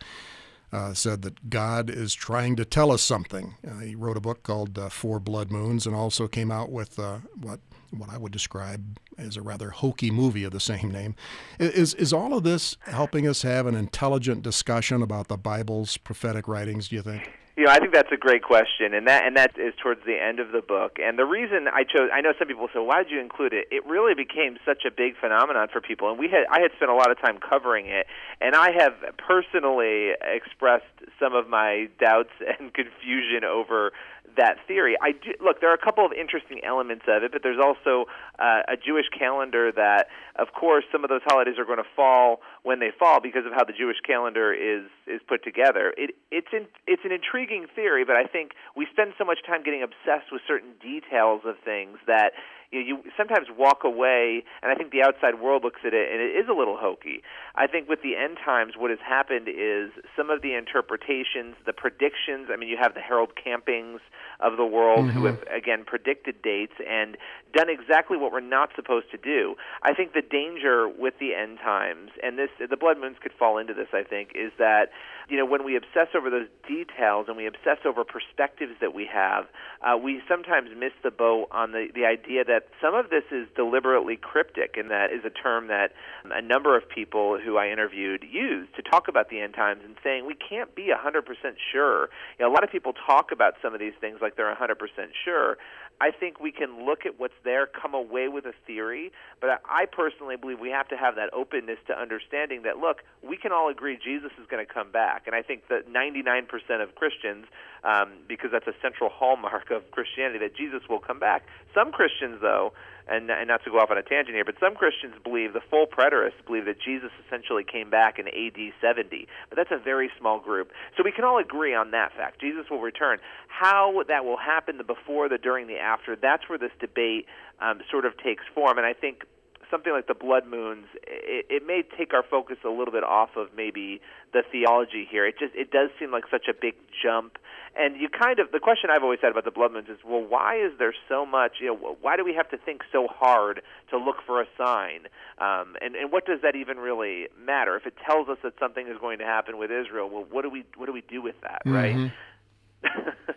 uh, 0.71 0.93
said 0.93 1.21
that 1.21 1.49
God 1.49 1.89
is 1.89 2.13
trying 2.13 2.55
to 2.57 2.65
tell 2.65 2.91
us 2.91 3.01
something. 3.01 3.55
Uh, 3.65 3.79
he 3.79 3.95
wrote 3.95 4.17
a 4.17 4.21
book 4.21 4.43
called 4.43 4.77
uh, 4.77 4.89
Four 4.89 5.19
Blood 5.19 5.49
Moons 5.49 5.85
and 5.85 5.95
also 5.95 6.27
came 6.27 6.51
out 6.51 6.71
with 6.71 6.99
uh, 6.99 7.19
what 7.39 7.59
what 7.91 8.09
I 8.09 8.17
would 8.17 8.33
describe 8.33 8.99
as 9.17 9.37
a 9.37 9.41
rather 9.41 9.69
hokey 9.69 10.11
movie 10.11 10.43
of 10.43 10.51
the 10.51 10.59
same 10.59 10.91
name. 10.91 11.15
Is 11.57 11.93
is 11.93 12.11
all 12.11 12.33
of 12.33 12.43
this 12.43 12.75
helping 12.81 13.25
us 13.27 13.43
have 13.43 13.65
an 13.65 13.75
intelligent 13.75 14.41
discussion 14.41 15.01
about 15.01 15.29
the 15.29 15.37
Bible's 15.37 15.95
prophetic 15.97 16.47
writings? 16.49 16.89
Do 16.89 16.97
you 16.97 17.01
think? 17.01 17.29
You 17.57 17.65
know, 17.65 17.71
I 17.71 17.79
think 17.79 17.91
that's 17.91 18.11
a 18.11 18.17
great 18.17 18.43
question, 18.43 18.93
and 18.93 19.07
that 19.07 19.25
and 19.25 19.35
that 19.35 19.57
is 19.57 19.73
towards 19.81 20.05
the 20.05 20.13
end 20.13 20.39
of 20.39 20.51
the 20.51 20.61
book. 20.61 20.99
And 21.01 21.17
the 21.17 21.25
reason 21.25 21.67
I 21.67 21.81
chose, 21.85 22.11
I 22.13 22.21
know 22.21 22.31
some 22.37 22.47
people 22.47 22.69
say, 22.71 22.79
"Why 22.79 23.01
did 23.01 23.11
you 23.11 23.19
include 23.19 23.51
it?" 23.51 23.67
It 23.71 23.83
really 23.87 24.13
became 24.13 24.59
such 24.63 24.85
a 24.85 24.91
big 24.91 25.17
phenomenon 25.17 25.67
for 25.73 25.81
people, 25.81 26.07
and 26.07 26.19
we 26.19 26.27
had 26.27 26.45
I 26.51 26.61
had 26.61 26.69
spent 26.75 26.91
a 26.91 26.93
lot 26.93 27.09
of 27.09 27.19
time 27.19 27.39
covering 27.39 27.87
it, 27.87 28.05
and 28.39 28.53
I 28.53 28.69
have 28.77 28.93
personally 29.17 30.11
expressed 30.21 30.85
some 31.19 31.33
of 31.33 31.49
my 31.49 31.89
doubts 31.99 32.29
and 32.59 32.71
confusion 32.71 33.43
over 33.43 33.91
that 34.37 34.57
theory. 34.67 34.95
I 35.01 35.13
do, 35.13 35.33
look, 35.43 35.59
there 35.59 35.71
are 35.71 35.75
a 35.75 35.83
couple 35.83 36.05
of 36.05 36.13
interesting 36.13 36.61
elements 36.63 37.05
of 37.07 37.23
it, 37.23 37.31
but 37.31 37.41
there's 37.43 37.59
also 37.59 38.05
uh, 38.39 38.61
a 38.67 38.77
Jewish 38.77 39.07
calendar 39.17 39.71
that, 39.71 40.07
of 40.35 40.53
course, 40.53 40.85
some 40.91 41.03
of 41.03 41.09
those 41.09 41.21
holidays 41.25 41.55
are 41.57 41.65
going 41.65 41.79
to 41.79 41.89
fall 41.95 42.41
when 42.67 42.79
they 42.79 42.91
fall 42.91 43.21
because 43.23 43.45
of 43.45 43.53
how 43.55 43.63
the 43.63 43.71
Jewish 43.71 44.03
calendar 44.05 44.51
is 44.51 44.91
is 45.07 45.21
put 45.23 45.41
together. 45.41 45.93
It 45.95 46.11
it's 46.31 46.51
in, 46.51 46.67
it's 46.85 47.03
an 47.05 47.13
intriguing 47.13 47.65
theory, 47.73 48.03
but 48.03 48.17
I 48.17 48.25
think 48.27 48.51
we 48.75 48.85
spend 48.91 49.13
so 49.17 49.23
much 49.23 49.39
time 49.47 49.63
getting 49.63 49.83
obsessed 49.83 50.35
with 50.35 50.41
certain 50.45 50.75
details 50.83 51.47
of 51.47 51.55
things 51.63 51.97
that 52.07 52.35
you, 52.71 52.79
know, 52.79 52.85
you 52.85 53.11
sometimes 53.15 53.47
walk 53.57 53.83
away, 53.83 54.43
and 54.61 54.71
I 54.71 54.75
think 54.75 54.91
the 54.91 55.01
outside 55.01 55.39
world 55.39 55.63
looks 55.63 55.81
at 55.85 55.93
it, 55.93 56.11
and 56.11 56.19
it 56.19 56.35
is 56.35 56.49
a 56.49 56.53
little 56.53 56.75
hokey. 56.75 57.23
I 57.55 57.67
think 57.67 57.87
with 57.87 58.01
the 58.01 58.15
end 58.15 58.37
times, 58.43 58.73
what 58.77 58.89
has 58.89 58.99
happened 58.99 59.47
is 59.47 59.91
some 60.15 60.29
of 60.29 60.41
the 60.41 60.53
interpretations, 60.53 61.55
the 61.65 61.73
predictions. 61.73 62.49
I 62.51 62.57
mean, 62.57 62.67
you 62.69 62.77
have 62.81 62.93
the 62.93 62.99
Harold 62.99 63.31
Campings 63.39 63.99
of 64.39 64.57
the 64.57 64.65
world 64.65 65.07
mm-hmm. 65.07 65.17
who 65.17 65.25
have 65.25 65.39
again 65.47 65.85
predicted 65.85 66.41
dates 66.41 66.75
and 66.85 67.17
done 67.55 67.69
exactly 67.69 68.17
what 68.17 68.31
we're 68.31 68.41
not 68.41 68.69
supposed 68.75 69.09
to 69.11 69.17
do. 69.17 69.55
I 69.81 69.93
think 69.93 70.13
the 70.13 70.21
danger 70.21 70.89
with 70.89 71.15
the 71.19 71.33
end 71.33 71.59
times, 71.63 72.11
and 72.21 72.37
this 72.37 72.51
the 72.59 72.77
blood 72.77 72.97
moons 72.99 73.17
could 73.21 73.33
fall 73.33 73.57
into 73.57 73.73
this. 73.73 73.87
I 73.93 74.03
think 74.03 74.31
is 74.35 74.51
that 74.57 74.89
you 75.29 75.37
know 75.37 75.45
when 75.45 75.63
we 75.63 75.75
obsess 75.75 76.09
over 76.15 76.29
those 76.29 76.47
details 76.67 77.25
and 77.27 77.37
we 77.37 77.45
obsess 77.47 77.79
over 77.85 78.03
perspectives 78.03 78.73
that 78.81 78.93
we 78.93 79.07
have, 79.11 79.45
uh, 79.81 79.97
we 79.97 80.21
sometimes 80.27 80.69
miss 80.77 80.93
the 81.03 81.11
boat 81.11 81.47
on 81.51 81.71
the 81.71 81.87
the 81.93 82.05
idea 82.05 82.43
that 82.43 82.67
some 82.81 82.95
of 82.95 83.09
this 83.09 83.23
is 83.31 83.47
deliberately 83.55 84.15
cryptic, 84.15 84.77
and 84.77 84.89
that 84.91 85.11
is 85.11 85.23
a 85.25 85.29
term 85.29 85.67
that 85.67 85.91
a 86.25 86.41
number 86.41 86.77
of 86.77 86.87
people 86.89 87.37
who 87.37 87.57
I 87.57 87.69
interviewed 87.69 88.23
use 88.23 88.67
to 88.75 88.81
talk 88.81 89.07
about 89.07 89.29
the 89.29 89.39
end 89.41 89.53
times 89.53 89.81
and 89.85 89.95
saying 90.03 90.25
we 90.25 90.35
can't 90.35 90.73
be 90.75 90.91
100% 90.93 91.23
sure. 91.71 92.09
You 92.37 92.45
know, 92.45 92.51
a 92.51 92.53
lot 92.53 92.63
of 92.63 92.71
people 92.71 92.93
talk 92.93 93.31
about 93.31 93.55
some 93.61 93.73
of 93.73 93.79
these 93.79 93.93
things 93.99 94.19
like 94.21 94.35
they're 94.35 94.53
100% 94.53 94.77
sure. 95.25 95.57
I 95.99 96.11
think 96.11 96.39
we 96.39 96.51
can 96.51 96.85
look 96.85 97.05
at 97.05 97.19
what's 97.19 97.33
there, 97.43 97.65
come 97.65 97.93
away 97.93 98.27
with 98.27 98.45
a 98.45 98.53
theory, 98.65 99.11
but 99.41 99.61
I 99.65 99.85
personally 99.85 100.35
believe 100.35 100.59
we 100.59 100.69
have 100.69 100.87
to 100.89 100.97
have 100.97 101.15
that 101.15 101.33
openness 101.33 101.79
to 101.87 101.99
understanding 101.99 102.63
that 102.63 102.77
look, 102.77 103.03
we 103.27 103.35
can 103.37 103.51
all 103.51 103.69
agree 103.69 103.97
Jesus 103.97 104.31
is 104.39 104.45
going 104.47 104.65
to 104.65 104.71
come 104.71 104.91
back, 104.91 105.23
and 105.25 105.35
I 105.35 105.41
think 105.41 105.67
that 105.69 105.91
99% 105.91 106.47
of 106.81 106.95
Christians, 106.95 107.45
um, 107.83 108.09
because 108.27 108.51
that's 108.51 108.67
a 108.67 108.75
central 108.81 109.09
hallmark 109.09 109.71
of 109.71 109.89
Christianity, 109.91 110.39
that 110.39 110.55
Jesus 110.55 110.81
will 110.87 110.99
come 110.99 111.19
back. 111.19 111.43
Some 111.73 111.91
Christians, 111.91 112.39
though, 112.41 112.73
and, 113.09 113.29
and 113.29 113.47
not 113.47 113.63
to 113.63 113.71
go 113.71 113.79
off 113.79 113.89
on 113.91 113.97
a 113.97 114.03
tangent 114.03 114.35
here, 114.35 114.45
but 114.45 114.55
some 114.59 114.75
Christians 114.75 115.15
believe, 115.23 115.53
the 115.53 115.61
full 115.69 115.87
preterists 115.87 116.43
believe 116.45 116.65
that 116.65 116.79
Jesus 116.81 117.11
essentially 117.25 117.63
came 117.63 117.89
back 117.89 118.19
in 118.19 118.27
AD 118.27 118.73
70. 118.81 119.27
But 119.49 119.55
that's 119.55 119.71
a 119.71 119.81
very 119.81 120.09
small 120.19 120.39
group. 120.39 120.71
So 120.95 121.03
we 121.03 121.11
can 121.11 121.23
all 121.23 121.39
agree 121.39 121.73
on 121.73 121.91
that 121.91 122.11
fact. 122.15 122.41
Jesus 122.41 122.65
will 122.69 122.81
return. 122.81 123.19
How 123.47 124.03
that 124.07 124.25
will 124.25 124.37
happen, 124.37 124.77
the 124.77 124.83
before, 124.83 125.29
the 125.29 125.37
during, 125.37 125.67
the 125.67 125.77
after, 125.77 126.15
that's 126.15 126.49
where 126.49 126.57
this 126.57 126.71
debate 126.79 127.25
um, 127.61 127.79
sort 127.89 128.05
of 128.05 128.17
takes 128.17 128.43
form. 128.53 128.77
And 128.77 128.85
I 128.85 128.93
think 128.93 129.23
something 129.69 129.91
like 129.91 130.07
the 130.07 130.13
blood 130.13 130.45
moons, 130.47 130.85
it, 131.03 131.45
it 131.49 131.65
may 131.65 131.83
take 131.97 132.13
our 132.13 132.23
focus 132.23 132.57
a 132.65 132.69
little 132.69 132.91
bit 132.91 133.03
off 133.03 133.31
of 133.35 133.47
maybe 133.55 134.01
the 134.33 134.43
theology 134.51 135.07
here. 135.09 135.25
It 135.25 135.35
just 135.39 135.55
it 135.55 135.71
does 135.71 135.89
seem 135.99 136.11
like 136.11 136.25
such 136.29 136.47
a 136.49 136.53
big 136.53 136.75
jump. 137.03 137.37
And 137.79 137.95
you 137.95 138.09
kind 138.09 138.39
of 138.39 138.51
the 138.51 138.59
question 138.59 138.89
I've 138.89 139.03
always 139.03 139.19
had 139.21 139.31
about 139.31 139.45
the 139.45 139.51
blood 139.51 139.71
moons 139.71 139.87
is, 139.89 139.99
well, 140.05 140.23
why 140.23 140.57
is 140.57 140.71
there 140.79 140.93
so 141.07 141.25
much? 141.25 141.57
You 141.61 141.67
know, 141.67 141.97
why 142.01 142.17
do 142.17 142.23
we 142.23 142.33
have 142.33 142.49
to 142.49 142.57
think 142.57 142.81
so 142.91 143.07
hard 143.07 143.61
to 143.91 143.97
look 143.97 144.17
for 144.25 144.41
a 144.41 144.45
sign? 144.57 145.07
Um, 145.37 145.75
and 145.81 145.95
and 145.95 146.11
what 146.11 146.25
does 146.25 146.41
that 146.41 146.55
even 146.55 146.77
really 146.77 147.27
matter? 147.39 147.75
If 147.75 147.85
it 147.85 147.93
tells 148.05 148.29
us 148.29 148.37
that 148.43 148.53
something 148.59 148.87
is 148.87 148.97
going 148.99 149.19
to 149.19 149.25
happen 149.25 149.57
with 149.57 149.71
Israel, 149.71 150.09
well, 150.09 150.25
what 150.29 150.41
do 150.41 150.49
we 150.49 150.65
what 150.75 150.87
do 150.87 150.93
we 150.93 151.01
do 151.01 151.21
with 151.21 151.35
that, 151.41 151.61
right? 151.65 151.95
Mm-hmm. 151.95 153.09
Uh, 153.09 153.33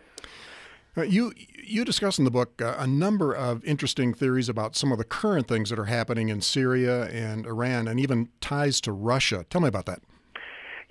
you 0.97 1.33
you 1.63 1.85
discuss 1.85 2.19
in 2.19 2.25
the 2.25 2.31
book 2.31 2.61
uh, 2.61 2.75
a 2.77 2.87
number 2.87 3.33
of 3.33 3.63
interesting 3.63 4.13
theories 4.13 4.49
about 4.49 4.75
some 4.75 4.91
of 4.91 4.97
the 4.97 5.03
current 5.03 5.47
things 5.47 5.69
that 5.69 5.79
are 5.79 5.85
happening 5.85 6.29
in 6.29 6.41
Syria 6.41 7.05
and 7.05 7.45
Iran, 7.45 7.87
and 7.87 7.99
even 7.99 8.29
ties 8.41 8.81
to 8.81 8.91
Russia. 8.91 9.45
Tell 9.49 9.61
me 9.61 9.67
about 9.67 9.85
that. 9.85 10.01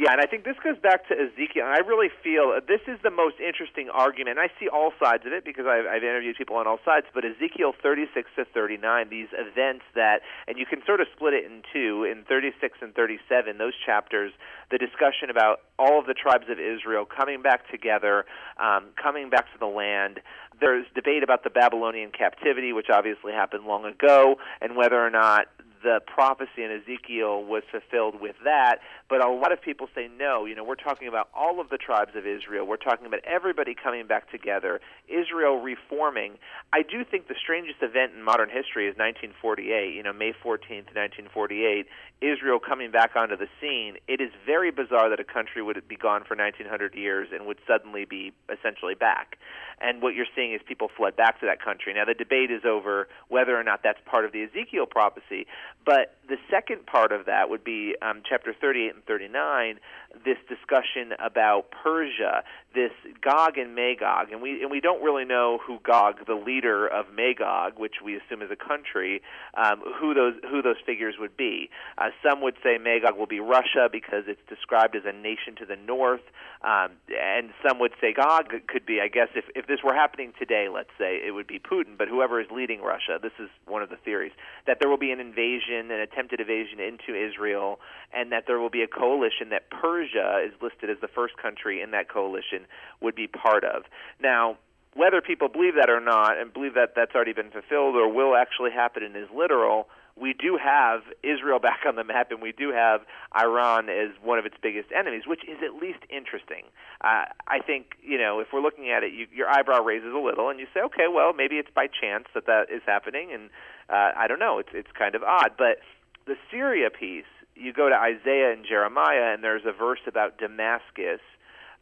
Yeah, 0.00 0.12
and 0.16 0.20
I 0.22 0.24
think 0.24 0.48
this 0.48 0.56
goes 0.64 0.78
back 0.80 1.06
to 1.08 1.14
Ezekiel. 1.14 1.68
And 1.68 1.76
I 1.76 1.84
really 1.84 2.08
feel 2.24 2.56
this 2.66 2.80
is 2.88 2.96
the 3.04 3.10
most 3.10 3.36
interesting 3.36 3.90
argument. 3.92 4.40
And 4.40 4.40
I 4.40 4.48
see 4.58 4.66
all 4.66 4.96
sides 4.96 5.26
of 5.26 5.34
it 5.34 5.44
because 5.44 5.66
I've, 5.68 5.84
I've 5.84 6.02
interviewed 6.02 6.36
people 6.40 6.56
on 6.56 6.66
all 6.66 6.80
sides. 6.86 7.04
But 7.12 7.26
Ezekiel 7.26 7.74
36 7.82 8.30
to 8.36 8.46
39, 8.46 9.10
these 9.10 9.28
events 9.36 9.84
that, 9.94 10.24
and 10.48 10.56
you 10.56 10.64
can 10.64 10.80
sort 10.86 11.02
of 11.02 11.06
split 11.14 11.34
it 11.34 11.44
in 11.44 11.60
two. 11.70 12.08
In 12.08 12.24
36 12.24 12.78
and 12.80 12.94
37, 12.94 13.58
those 13.58 13.74
chapters, 13.84 14.32
the 14.70 14.78
discussion 14.78 15.28
about 15.28 15.68
all 15.78 16.00
of 16.00 16.06
the 16.06 16.14
tribes 16.14 16.48
of 16.48 16.56
Israel 16.56 17.04
coming 17.04 17.42
back 17.42 17.70
together, 17.70 18.24
um, 18.56 18.96
coming 18.96 19.28
back 19.28 19.52
to 19.52 19.58
the 19.60 19.68
land. 19.68 20.20
There's 20.64 20.86
debate 20.94 21.22
about 21.22 21.44
the 21.44 21.50
Babylonian 21.50 22.10
captivity, 22.10 22.72
which 22.72 22.88
obviously 22.88 23.32
happened 23.32 23.66
long 23.66 23.84
ago, 23.84 24.36
and 24.62 24.76
whether 24.76 24.96
or 24.96 25.10
not 25.10 25.48
the 25.82 26.00
prophecy 26.06 26.62
in 26.62 26.70
Ezekiel 26.70 27.44
was 27.44 27.62
fulfilled 27.70 28.20
with 28.20 28.36
that. 28.44 28.80
But 29.08 29.24
a 29.24 29.30
lot 29.30 29.52
of 29.52 29.60
people 29.60 29.88
say 29.94 30.08
no. 30.18 30.44
You 30.44 30.54
know, 30.54 30.64
we're 30.64 30.74
talking 30.74 31.08
about 31.08 31.28
all 31.34 31.60
of 31.60 31.70
the 31.70 31.78
tribes 31.78 32.12
of 32.14 32.26
Israel. 32.26 32.66
We're 32.66 32.76
talking 32.76 33.06
about 33.06 33.20
everybody 33.24 33.74
coming 33.74 34.06
back 34.06 34.30
together, 34.30 34.80
Israel 35.08 35.60
reforming. 35.60 36.38
I 36.72 36.82
do 36.82 37.04
think 37.04 37.28
the 37.28 37.34
strangest 37.40 37.82
event 37.82 38.12
in 38.14 38.22
modern 38.22 38.48
history 38.48 38.86
is 38.86 38.96
1948. 38.96 39.94
You 39.94 40.02
know, 40.02 40.12
May 40.12 40.32
14th, 40.32 40.92
1948, 40.94 41.86
Israel 42.20 42.58
coming 42.58 42.90
back 42.90 43.16
onto 43.16 43.36
the 43.36 43.48
scene. 43.60 43.96
It 44.06 44.20
is 44.20 44.30
very 44.44 44.70
bizarre 44.70 45.08
that 45.08 45.20
a 45.20 45.24
country 45.24 45.62
would 45.62 45.80
be 45.88 45.96
gone 45.96 46.24
for 46.24 46.36
1900 46.36 46.94
years 46.94 47.28
and 47.32 47.46
would 47.46 47.58
suddenly 47.66 48.04
be 48.04 48.32
essentially 48.52 48.94
back. 48.94 49.38
And 49.80 50.02
what 50.02 50.14
you're 50.14 50.28
seeing 50.36 50.52
is 50.52 50.60
people 50.66 50.90
fled 50.94 51.16
back 51.16 51.40
to 51.40 51.46
that 51.46 51.62
country. 51.62 51.94
Now 51.94 52.04
the 52.04 52.14
debate 52.14 52.50
is 52.50 52.64
over 52.66 53.08
whether 53.28 53.58
or 53.58 53.64
not 53.64 53.80
that's 53.82 53.98
part 54.04 54.26
of 54.26 54.32
the 54.32 54.42
Ezekiel 54.42 54.84
prophecy. 54.84 55.46
But 55.84 56.16
the 56.28 56.36
second 56.50 56.86
part 56.86 57.12
of 57.12 57.26
that 57.26 57.50
would 57.50 57.64
be 57.64 57.96
um, 58.02 58.22
chapter 58.28 58.54
38 58.58 58.94
and 58.94 59.04
39, 59.04 59.80
this 60.24 60.38
discussion 60.48 61.12
about 61.18 61.70
Persia, 61.70 62.42
this 62.74 62.92
Gog 63.20 63.58
and 63.58 63.74
Magog, 63.74 64.30
and 64.32 64.42
we 64.42 64.62
and 64.62 64.70
we 64.70 64.80
don't 64.80 65.02
really 65.02 65.24
know 65.24 65.58
who 65.64 65.78
Gog, 65.82 66.26
the 66.26 66.34
leader 66.34 66.86
of 66.86 67.06
Magog, 67.14 67.78
which 67.78 67.96
we 68.04 68.16
assume 68.16 68.42
is 68.42 68.50
a 68.50 68.56
country, 68.56 69.22
um, 69.54 69.82
who 69.98 70.14
those 70.14 70.34
who 70.50 70.62
those 70.62 70.76
figures 70.84 71.14
would 71.18 71.36
be. 71.36 71.70
Uh, 71.98 72.10
some 72.22 72.42
would 72.42 72.56
say 72.62 72.78
Magog 72.78 73.16
will 73.16 73.26
be 73.26 73.40
Russia 73.40 73.88
because 73.90 74.24
it's 74.26 74.40
described 74.48 74.94
as 74.94 75.02
a 75.04 75.12
nation 75.12 75.56
to 75.58 75.66
the 75.66 75.76
north, 75.76 76.22
um, 76.62 76.90
and 77.08 77.50
some 77.66 77.78
would 77.78 77.92
say 78.00 78.12
Gog 78.12 78.52
could 78.68 78.84
be, 78.84 79.00
I 79.00 79.08
guess, 79.08 79.28
if 79.34 79.44
if 79.54 79.66
this 79.66 79.80
were 79.82 79.94
happening 79.94 80.32
today, 80.38 80.68
let's 80.72 80.90
say 80.98 81.20
it 81.26 81.32
would 81.32 81.46
be 81.46 81.58
Putin, 81.58 81.96
but 81.96 82.08
whoever 82.08 82.40
is 82.40 82.46
leading 82.50 82.82
Russia. 82.82 83.18
This 83.20 83.32
is 83.38 83.48
one 83.66 83.82
of 83.82 83.90
the 83.90 83.96
theories 83.96 84.32
that 84.66 84.78
there 84.80 84.88
will 84.88 84.98
be 84.98 85.10
an 85.12 85.20
invasion, 85.20 85.90
an 85.90 86.00
attempted 86.00 86.40
invasion 86.40 86.78
into 86.78 87.14
Israel, 87.14 87.80
and 88.12 88.32
that 88.32 88.44
there 88.46 88.58
will 88.58 88.70
be 88.70 88.82
a 88.82 88.88
coalition 88.88 89.48
that 89.50 89.70
Persia 89.70 89.99
is 90.02 90.52
listed 90.60 90.90
as 90.90 90.98
the 91.00 91.08
first 91.08 91.36
country 91.36 91.80
in 91.82 91.90
that 91.92 92.08
coalition 92.08 92.66
would 93.00 93.14
be 93.14 93.26
part 93.26 93.64
of. 93.64 93.84
Now, 94.22 94.56
whether 94.94 95.20
people 95.20 95.48
believe 95.48 95.74
that 95.76 95.88
or 95.88 96.00
not, 96.00 96.38
and 96.38 96.52
believe 96.52 96.74
that 96.74 96.94
that's 96.96 97.14
already 97.14 97.32
been 97.32 97.50
fulfilled 97.50 97.94
or 97.94 98.12
will 98.12 98.34
actually 98.34 98.72
happen 98.72 99.02
and 99.02 99.16
is 99.16 99.28
literal, 99.34 99.88
we 100.16 100.34
do 100.34 100.58
have 100.62 101.02
Israel 101.22 101.58
back 101.62 101.80
on 101.86 101.96
the 101.96 102.04
map, 102.04 102.30
and 102.30 102.42
we 102.42 102.52
do 102.52 102.70
have 102.72 103.02
Iran 103.36 103.88
as 103.88 104.10
one 104.22 104.38
of 104.38 104.46
its 104.46 104.56
biggest 104.62 104.88
enemies, 104.96 105.22
which 105.26 105.42
is 105.44 105.58
at 105.64 105.80
least 105.80 106.00
interesting. 106.10 106.64
Uh, 107.00 107.24
I 107.46 107.60
think 107.64 107.96
you 108.02 108.18
know 108.18 108.40
if 108.40 108.48
we're 108.52 108.60
looking 108.60 108.90
at 108.90 109.02
it, 109.02 109.12
you, 109.12 109.26
your 109.32 109.48
eyebrow 109.48 109.82
raises 109.82 110.12
a 110.12 110.18
little, 110.18 110.50
and 110.50 110.60
you 110.60 110.66
say, 110.74 110.80
okay, 110.80 111.06
well, 111.12 111.32
maybe 111.32 111.56
it's 111.56 111.70
by 111.74 111.86
chance 111.86 112.26
that 112.34 112.46
that 112.46 112.66
is 112.70 112.82
happening, 112.86 113.32
and 113.32 113.50
uh, 113.88 114.12
I 114.16 114.26
don't 114.26 114.40
know, 114.40 114.58
it's 114.58 114.70
it's 114.74 114.90
kind 114.96 115.14
of 115.14 115.22
odd, 115.22 115.52
but 115.56 115.78
the 116.26 116.36
Syria 116.50 116.90
piece, 116.90 117.24
you 117.60 117.72
go 117.72 117.88
to 117.88 117.94
Isaiah 117.94 118.52
and 118.52 118.64
Jeremiah, 118.66 119.34
and 119.34 119.44
there's 119.44 119.64
a 119.66 119.72
verse 119.72 120.00
about 120.06 120.38
Damascus 120.38 121.20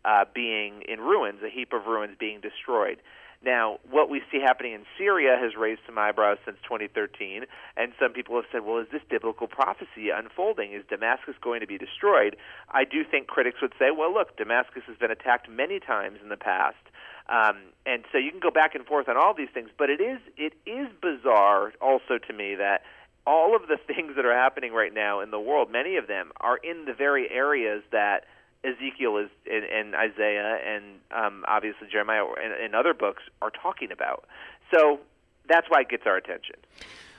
uh, 0.05 0.25
being 0.35 0.83
in 0.89 1.01
ruins, 1.01 1.41
a 1.45 1.51
heap 1.51 1.73
of 1.73 1.87
ruins 1.87 2.17
being 2.19 2.41
destroyed. 2.41 2.99
Now, 3.45 3.79
what 3.89 4.11
we 4.11 4.21
see 4.33 4.41
happening 4.41 4.73
in 4.73 4.83
Syria 4.99 5.37
has 5.41 5.55
raised 5.57 5.83
some 5.87 5.97
eyebrows 5.97 6.39
since 6.45 6.57
2013, 6.65 7.45
and 7.77 7.93
some 8.01 8.13
people 8.13 8.35
have 8.35 8.47
said, 8.51 8.65
well, 8.65 8.79
is 8.79 8.89
this 8.91 9.03
biblical 9.09 9.47
prophecy 9.47 10.11
unfolding? 10.13 10.73
Is 10.73 10.83
Damascus 10.91 11.37
going 11.41 11.61
to 11.61 11.67
be 11.67 11.79
destroyed? 11.79 12.37
I 12.69 12.83
do 12.83 13.05
think 13.09 13.29
critics 13.29 13.59
would 13.63 13.75
say, 13.79 13.93
well, 13.97 14.13
look, 14.13 14.37
Damascus 14.37 14.83
has 14.89 14.97
been 14.97 15.13
attacked 15.13 15.49
many 15.49 15.79
times 15.79 16.19
in 16.21 16.31
the 16.31 16.37
past. 16.37 16.83
Um, 17.29 17.71
and 17.87 18.05
so 18.11 18.19
you 18.19 18.31
can 18.33 18.41
go 18.41 18.51
back 18.51 18.75
and 18.75 18.85
forth 18.85 19.09
on 19.09 19.17
all 19.17 19.35
these 19.35 19.51
things, 19.53 19.69
but 19.77 19.91
it 19.91 20.01
is 20.01 20.19
it 20.39 20.55
is 20.65 20.89
bizarre 21.01 21.75
also 21.81 22.17
to 22.17 22.33
me 22.33 22.55
that 22.55 22.83
all 23.29 23.55
of 23.55 23.69
the 23.69 23.77
things 23.87 24.17
that 24.17 24.25
are 24.25 24.35
happening 24.35 24.73
right 24.73 24.93
now 24.93 25.21
in 25.21 25.31
the 25.31 25.39
world, 25.39 25.71
many 25.71 25.97
of 25.97 26.09
them 26.09 26.33
are 26.41 26.57
in 26.57 26.87
the 26.87 26.95
very 26.95 27.31
areas 27.31 27.83
that 27.93 28.25
Ezekiel 28.65 29.19
is 29.19 29.31
and, 29.49 29.65
and 29.65 29.95
Isaiah 29.95 30.59
and 30.67 30.85
um, 31.13 31.45
obviously 31.47 31.87
Jeremiah 31.91 32.25
and, 32.43 32.53
and 32.53 32.75
other 32.75 32.95
books 32.95 33.23
are 33.41 33.51
talking 33.51 33.93
about. 33.93 34.25
So 34.75 34.99
that's 35.49 35.69
why 35.69 35.83
it 35.83 35.89
gets 35.89 36.05
our 36.07 36.17
attention. 36.17 36.57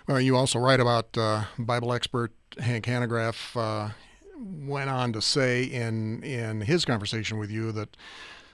Well, 0.07 0.19
you 0.19 0.35
also 0.35 0.59
write 0.59 0.79
about 0.79 1.17
uh, 1.17 1.43
Bible 1.57 1.93
expert 1.93 2.33
Hank 2.59 2.85
Hanegraaff 2.85 3.55
uh, 3.55 3.93
went 4.35 4.89
on 4.89 5.13
to 5.13 5.21
say 5.21 5.63
in 5.63 6.23
in 6.23 6.61
his 6.61 6.83
conversation 6.83 7.37
with 7.37 7.51
you 7.51 7.71
that 7.73 7.95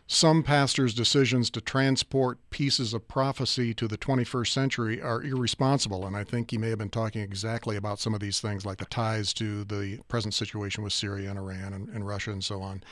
some 0.07 0.43
pastors' 0.43 0.93
decisions 0.93 1.49
to 1.49 1.61
transport 1.61 2.37
pieces 2.51 2.93
of 2.93 3.07
prophecy 3.07 3.73
to 3.73 3.87
the 3.87 3.97
21st 3.97 4.47
century 4.47 5.01
are 5.01 5.23
irresponsible. 5.23 6.05
And 6.05 6.15
I 6.15 6.23
think 6.23 6.51
he 6.51 6.59
may 6.59 6.69
have 6.69 6.77
been 6.77 6.89
talking 6.89 7.21
exactly 7.21 7.75
about 7.75 7.99
some 7.99 8.13
of 8.13 8.19
these 8.19 8.39
things, 8.39 8.65
like 8.65 8.77
the 8.77 8.85
ties 8.85 9.33
to 9.33 9.63
the 9.63 9.99
present 10.07 10.35
situation 10.35 10.83
with 10.83 10.93
Syria 10.93 11.31
and 11.31 11.39
Iran 11.39 11.73
and, 11.73 11.89
and 11.89 12.07
Russia 12.07 12.31
and 12.31 12.43
so 12.43 12.61
on. 12.61 12.83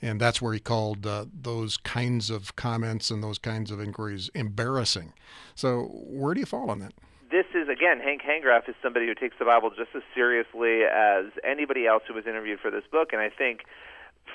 And 0.00 0.18
that's 0.18 0.40
where 0.40 0.54
he 0.54 0.60
called 0.60 1.06
uh, 1.06 1.26
those 1.32 1.76
kinds 1.76 2.30
of 2.30 2.56
comments 2.56 3.10
and 3.10 3.22
those 3.22 3.38
kinds 3.38 3.70
of 3.70 3.80
inquiries 3.80 4.30
embarrassing. 4.34 5.12
So, 5.54 5.82
where 5.92 6.32
do 6.34 6.40
you 6.40 6.46
fall 6.46 6.70
on 6.70 6.78
that? 6.80 6.94
this 7.30 7.46
is 7.54 7.66
again 7.66 7.98
Hank 7.98 8.20
Hanegraaff 8.20 8.68
is 8.68 8.74
somebody 8.82 9.06
who 9.06 9.14
takes 9.14 9.36
the 9.38 9.46
Bible 9.46 9.70
just 9.70 9.88
as 9.96 10.02
seriously 10.14 10.82
as 10.84 11.32
anybody 11.42 11.86
else 11.86 12.02
who 12.06 12.12
was 12.12 12.26
interviewed 12.26 12.60
for 12.60 12.70
this 12.70 12.84
book, 12.92 13.08
and 13.12 13.22
I 13.22 13.30
think 13.30 13.62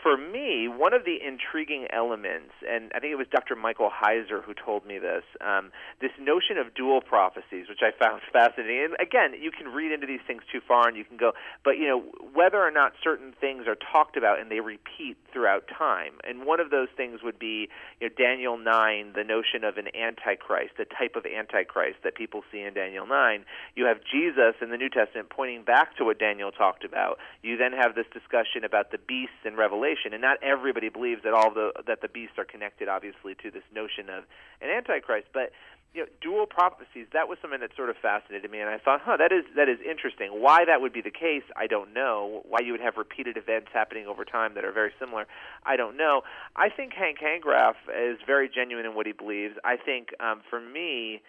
for 0.08 0.16
me, 0.16 0.70
one 0.70 0.94
of 0.94 1.04
the 1.04 1.20
intriguing 1.20 1.86
elements, 1.92 2.56
and 2.64 2.94
I 2.96 3.00
think 3.00 3.12
it 3.12 3.18
was 3.18 3.28
Dr. 3.30 3.58
Michael 3.58 3.92
Heiser 3.92 4.42
who 4.42 4.54
told 4.54 4.86
me 4.86 5.00
this, 5.00 5.24
um, 5.42 5.70
this 6.00 6.12
notion 6.18 6.58
of 6.58 6.74
dual 6.74 7.02
prophecies, 7.02 7.68
which 7.68 7.84
I 7.84 7.92
found 7.92 8.22
fascinating. 8.32 8.86
And 8.86 8.96
again, 9.02 9.36
you 9.38 9.52
can 9.52 9.68
read 9.68 9.92
into 9.92 10.08
these 10.08 10.24
things 10.26 10.44
too 10.50 10.62
far, 10.66 10.88
and 10.88 10.96
you 10.96 11.04
can 11.04 11.18
go, 11.18 11.34
but 11.66 11.72
you 11.72 11.88
know, 11.90 12.00
whether 12.34 12.56
or 12.56 12.72
not 12.72 12.94
certain 13.04 13.34
things 13.42 13.68
are 13.68 13.76
talked 13.76 14.16
about 14.16 14.40
and 14.40 14.50
they 14.50 14.62
repeat 14.62 15.18
throughout 15.34 15.68
time. 15.68 16.14
And 16.24 16.46
one 16.46 16.62
of 16.62 16.70
those 16.70 16.88
things 16.96 17.20
would 17.22 17.38
be, 17.38 17.68
you 18.00 18.08
know, 18.08 18.16
Daniel 18.18 18.58
nine, 18.58 19.12
the 19.14 19.26
notion 19.26 19.66
of 19.66 19.76
an 19.76 19.92
antichrist, 19.94 20.80
the 20.80 20.86
type 20.86 21.18
of 21.18 21.26
antichrist 21.26 22.00
that 22.06 22.16
people 22.16 22.44
see 22.50 22.62
in 22.62 22.74
Daniel 22.74 23.06
nine. 23.06 23.44
You 23.76 23.88
have 23.88 23.98
Jesus 24.10 24.56
in 24.62 24.70
the 24.70 24.78
New 24.78 24.90
Testament 24.90 25.30
pointing 25.30 25.64
back 25.64 25.98
to 25.98 26.06
what 26.06 26.18
Daniel 26.18 26.52
talked 26.52 26.86
about. 26.86 27.20
You 27.44 27.58
then 27.58 27.74
have 27.74 27.94
this 27.94 28.08
discussion 28.14 28.64
about 28.64 28.92
the 28.92 29.00
beasts 29.04 29.44
in 29.44 29.58
Revelation 29.58 29.97
Revelation, 29.98 30.14
and 30.14 30.22
not 30.22 30.38
everybody 30.44 30.90
believes 30.90 31.24
that 31.24 31.34
all 31.34 31.54
the 31.54 31.72
that 31.88 32.02
the 32.02 32.08
beasts 32.08 32.38
are 32.38 32.46
connected, 32.46 32.88
obviously, 32.88 33.36
to 33.44 33.52
this 33.52 33.64
notion 33.74 34.10
of 34.10 34.24
an 34.62 34.70
antichrist. 34.70 35.28
But 35.34 35.52
you 35.94 36.02
know, 36.02 36.08
dual 36.22 36.46
prophecies 36.46 37.08
that 37.14 37.28
was 37.28 37.38
something 37.42 37.60
that 37.62 37.72
sort 37.76 37.90
of 37.90 37.96
fascinated 37.98 38.52
me, 38.52 38.60
and 38.60 38.70
I 38.70 38.78
thought, 38.78 39.02
huh, 39.04 39.18
that 39.18 39.32
is 39.32 39.46
that 39.56 39.70
is 39.70 39.80
interesting. 39.88 40.30
Why 40.42 40.66
that 40.66 40.82
would 40.82 40.94
be 40.94 41.02
the 41.02 41.12
case, 41.12 41.44
I 41.56 41.68
don't 41.68 41.94
know. 41.94 42.44
Why 42.48 42.60
you 42.64 42.72
would 42.72 42.82
have 42.82 42.98
repeated 42.98 43.38
events 43.38 43.70
happening 43.74 44.06
over 44.06 44.26
time 44.26 44.54
that 44.56 44.66
are 44.66 44.72
very 44.72 44.92
similar, 45.00 45.26
I 45.66 45.76
don't 45.76 45.98
know. 45.98 46.22
I 46.56 46.70
think 46.70 46.94
Hank 46.94 47.20
Hanegraaff 47.20 47.76
is 47.90 48.20
very 48.26 48.50
genuine 48.50 48.86
in 48.86 48.96
what 48.96 49.06
he 49.06 49.14
believes. 49.14 49.56
I 49.64 49.78
think 49.78 50.10
um, 50.20 50.42
for 50.50 50.60
me 50.60 51.22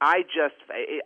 I 0.00 0.22
just 0.22 0.56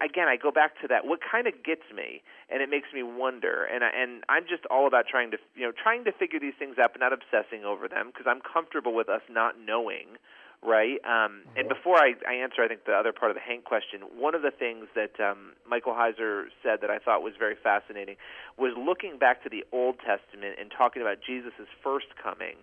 again 0.00 0.28
I 0.28 0.36
go 0.36 0.50
back 0.50 0.80
to 0.82 0.88
that. 0.88 1.06
What 1.06 1.20
kind 1.20 1.46
of 1.46 1.54
gets 1.64 1.82
me 1.94 2.22
and 2.48 2.62
it 2.62 2.70
makes 2.70 2.88
me 2.94 3.02
wonder 3.02 3.64
and 3.64 3.82
I, 3.82 3.90
and 3.90 4.24
I'm 4.28 4.44
just 4.44 4.64
all 4.70 4.86
about 4.86 5.06
trying 5.10 5.30
to 5.32 5.38
you 5.54 5.66
know 5.66 5.72
trying 5.72 6.04
to 6.04 6.12
figure 6.12 6.38
these 6.38 6.54
things 6.58 6.78
out 6.78 6.92
but 6.92 7.00
not 7.00 7.12
obsessing 7.12 7.64
over 7.64 7.88
them 7.88 8.08
because 8.12 8.26
I'm 8.28 8.40
comfortable 8.40 8.94
with 8.94 9.08
us 9.08 9.22
not 9.28 9.54
knowing 9.58 10.18
right? 10.64 10.96
Um, 11.04 11.44
and 11.56 11.68
before 11.68 11.98
I, 11.98 12.14
I 12.26 12.34
answer, 12.40 12.64
I 12.64 12.68
think 12.68 12.86
the 12.86 12.96
other 12.96 13.12
part 13.12 13.30
of 13.30 13.36
the 13.36 13.44
Hank 13.44 13.64
question, 13.64 14.00
one 14.16 14.34
of 14.34 14.40
the 14.40 14.50
things 14.50 14.86
that 14.96 15.20
um, 15.20 15.52
Michael 15.68 15.92
Heiser 15.92 16.48
said 16.62 16.80
that 16.80 16.90
I 16.90 16.98
thought 16.98 17.22
was 17.22 17.34
very 17.38 17.54
fascinating 17.54 18.16
was 18.56 18.72
looking 18.76 19.18
back 19.18 19.44
to 19.44 19.50
the 19.50 19.62
Old 19.72 19.96
Testament 20.00 20.56
and 20.58 20.72
talking 20.72 21.02
about 21.02 21.18
Jesus' 21.24 21.68
first 21.82 22.16
coming. 22.20 22.56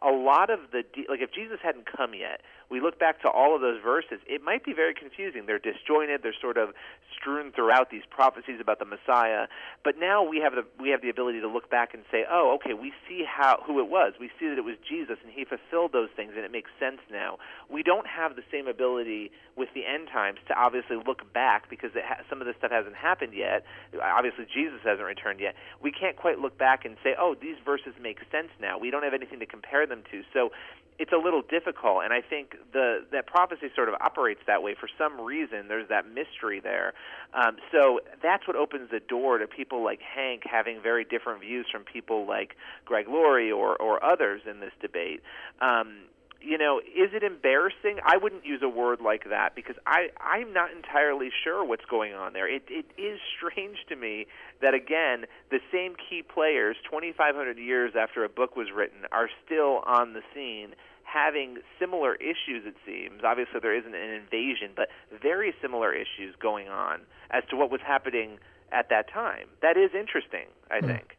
A 0.00 0.14
lot 0.14 0.48
of 0.48 0.70
the 0.70 0.86
de- 0.86 1.10
like 1.10 1.20
if 1.20 1.34
Jesus 1.34 1.58
hadn't 1.60 1.90
come 1.90 2.14
yet, 2.14 2.40
we 2.70 2.80
look 2.80 2.98
back 2.98 3.22
to 3.22 3.28
all 3.28 3.54
of 3.54 3.60
those 3.60 3.80
verses, 3.82 4.20
it 4.26 4.42
might 4.42 4.64
be 4.64 4.72
very 4.72 4.94
confusing. 4.94 5.46
They're 5.46 5.58
disjointed, 5.58 6.20
they're 6.22 6.36
sort 6.38 6.58
of 6.58 6.70
strewn 7.16 7.50
throughout 7.52 7.90
these 7.90 8.02
prophecies 8.10 8.60
about 8.60 8.78
the 8.78 8.84
Messiah. 8.84 9.48
But 9.82 9.98
now 9.98 10.22
we 10.22 10.38
have 10.38 10.54
the 10.54 10.64
we 10.78 10.90
have 10.90 11.02
the 11.02 11.08
ability 11.08 11.40
to 11.40 11.48
look 11.48 11.70
back 11.70 11.94
and 11.94 12.04
say, 12.10 12.24
"Oh, 12.30 12.54
okay, 12.56 12.74
we 12.74 12.92
see 13.08 13.24
how 13.24 13.62
who 13.66 13.80
it 13.80 13.88
was. 13.88 14.14
We 14.20 14.30
see 14.38 14.48
that 14.48 14.58
it 14.58 14.64
was 14.64 14.76
Jesus 14.86 15.18
and 15.22 15.32
he 15.32 15.44
fulfilled 15.44 15.92
those 15.92 16.10
things 16.14 16.32
and 16.36 16.44
it 16.44 16.52
makes 16.52 16.70
sense 16.78 17.00
now." 17.10 17.38
We 17.68 17.82
don't 17.82 18.06
have 18.06 18.36
the 18.36 18.44
same 18.52 18.68
ability 18.68 19.30
with 19.56 19.72
the 19.74 19.86
end 19.86 20.08
times 20.08 20.38
to 20.48 20.54
obviously 20.54 20.96
look 20.96 21.32
back 21.32 21.68
because 21.70 21.90
ha- 21.94 22.22
some 22.28 22.40
of 22.40 22.46
this 22.46 22.56
stuff 22.56 22.70
hasn't 22.70 22.96
happened 22.96 23.34
yet. 23.34 23.64
Obviously 24.00 24.46
Jesus 24.46 24.80
hasn't 24.84 25.06
returned 25.06 25.40
yet. 25.40 25.54
We 25.80 25.90
can't 25.90 26.16
quite 26.16 26.38
look 26.38 26.56
back 26.58 26.84
and 26.84 26.96
say, 27.02 27.14
"Oh, 27.18 27.34
these 27.34 27.56
verses 27.64 27.94
make 28.00 28.20
sense 28.30 28.50
now." 28.60 28.78
We 28.78 28.90
don't 28.90 29.02
have 29.02 29.14
anything 29.14 29.40
to 29.40 29.46
compare 29.46 29.86
them 29.86 30.02
to. 30.10 30.22
So 30.32 30.52
it's 30.98 31.12
a 31.12 31.16
little 31.16 31.42
difficult 31.42 32.02
and 32.04 32.12
i 32.12 32.20
think 32.20 32.56
the 32.72 33.04
that 33.12 33.26
prophecy 33.26 33.68
sort 33.74 33.88
of 33.88 33.94
operates 34.00 34.40
that 34.46 34.62
way. 34.62 34.74
For 34.78 34.88
some 34.98 35.20
reason 35.20 35.68
there's 35.68 35.88
that 35.88 36.06
mystery 36.06 36.60
there. 36.60 36.94
Um, 37.34 37.56
so 37.72 38.00
that's 38.22 38.46
what 38.46 38.56
opens 38.56 38.90
the 38.90 39.00
door 39.00 39.38
to 39.38 39.46
people 39.46 39.84
like 39.84 40.00
hank 40.00 40.42
having 40.44 40.80
very 40.82 41.04
different 41.04 41.40
views 41.40 41.66
from 41.70 41.84
people 41.84 42.26
like 42.26 42.56
greg 42.84 43.06
laurie 43.08 43.50
or 43.50 43.76
or 43.76 44.02
others 44.04 44.42
in 44.48 44.60
this 44.60 44.72
debate. 44.80 45.22
Um, 45.60 46.04
you 46.40 46.56
know, 46.56 46.78
is 46.78 47.10
it 47.12 47.22
embarrassing? 47.22 47.98
I 48.04 48.16
wouldn't 48.16 48.46
use 48.46 48.60
a 48.62 48.68
word 48.68 49.00
like 49.00 49.28
that 49.28 49.54
because 49.54 49.76
I 49.86 50.08
I'm 50.20 50.52
not 50.52 50.70
entirely 50.70 51.30
sure 51.44 51.64
what's 51.64 51.84
going 51.84 52.14
on 52.14 52.32
there. 52.32 52.48
It 52.48 52.62
it 52.68 52.86
is 52.96 53.18
strange 53.36 53.78
to 53.88 53.96
me 53.96 54.26
that 54.60 54.74
again 54.74 55.24
the 55.50 55.60
same 55.72 55.94
key 55.96 56.22
players 56.22 56.76
2,500 56.84 57.58
years 57.58 57.94
after 57.98 58.24
a 58.24 58.28
book 58.28 58.56
was 58.56 58.68
written 58.74 58.98
are 59.10 59.28
still 59.44 59.82
on 59.86 60.12
the 60.12 60.22
scene 60.34 60.74
having 61.02 61.58
similar 61.78 62.14
issues 62.16 62.66
it 62.66 62.74
seems 62.84 63.22
obviously 63.24 63.58
there 63.60 63.74
isn't 63.74 63.94
an 63.94 64.10
invasion 64.10 64.70
but 64.76 64.88
very 65.22 65.54
similar 65.62 65.92
issues 65.92 66.34
going 66.38 66.68
on 66.68 67.00
as 67.30 67.42
to 67.48 67.56
what 67.56 67.70
was 67.70 67.80
happening 67.80 68.36
at 68.72 68.90
that 68.90 69.10
time 69.10 69.46
that 69.62 69.78
is 69.78 69.90
interesting 69.98 70.44
i 70.70 70.80
hmm. 70.80 70.86
think 70.86 71.16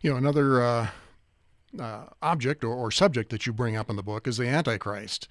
you 0.00 0.10
know 0.10 0.16
another 0.16 0.60
uh, 0.60 0.88
uh, 1.78 2.04
object 2.22 2.64
or, 2.64 2.74
or, 2.74 2.90
subject 2.90 3.30
that 3.30 3.46
you 3.46 3.52
bring 3.52 3.76
up 3.76 3.90
in 3.90 3.96
the 3.96 4.02
book 4.02 4.26
is 4.26 4.36
the 4.36 4.46
Antichrist. 4.46 5.28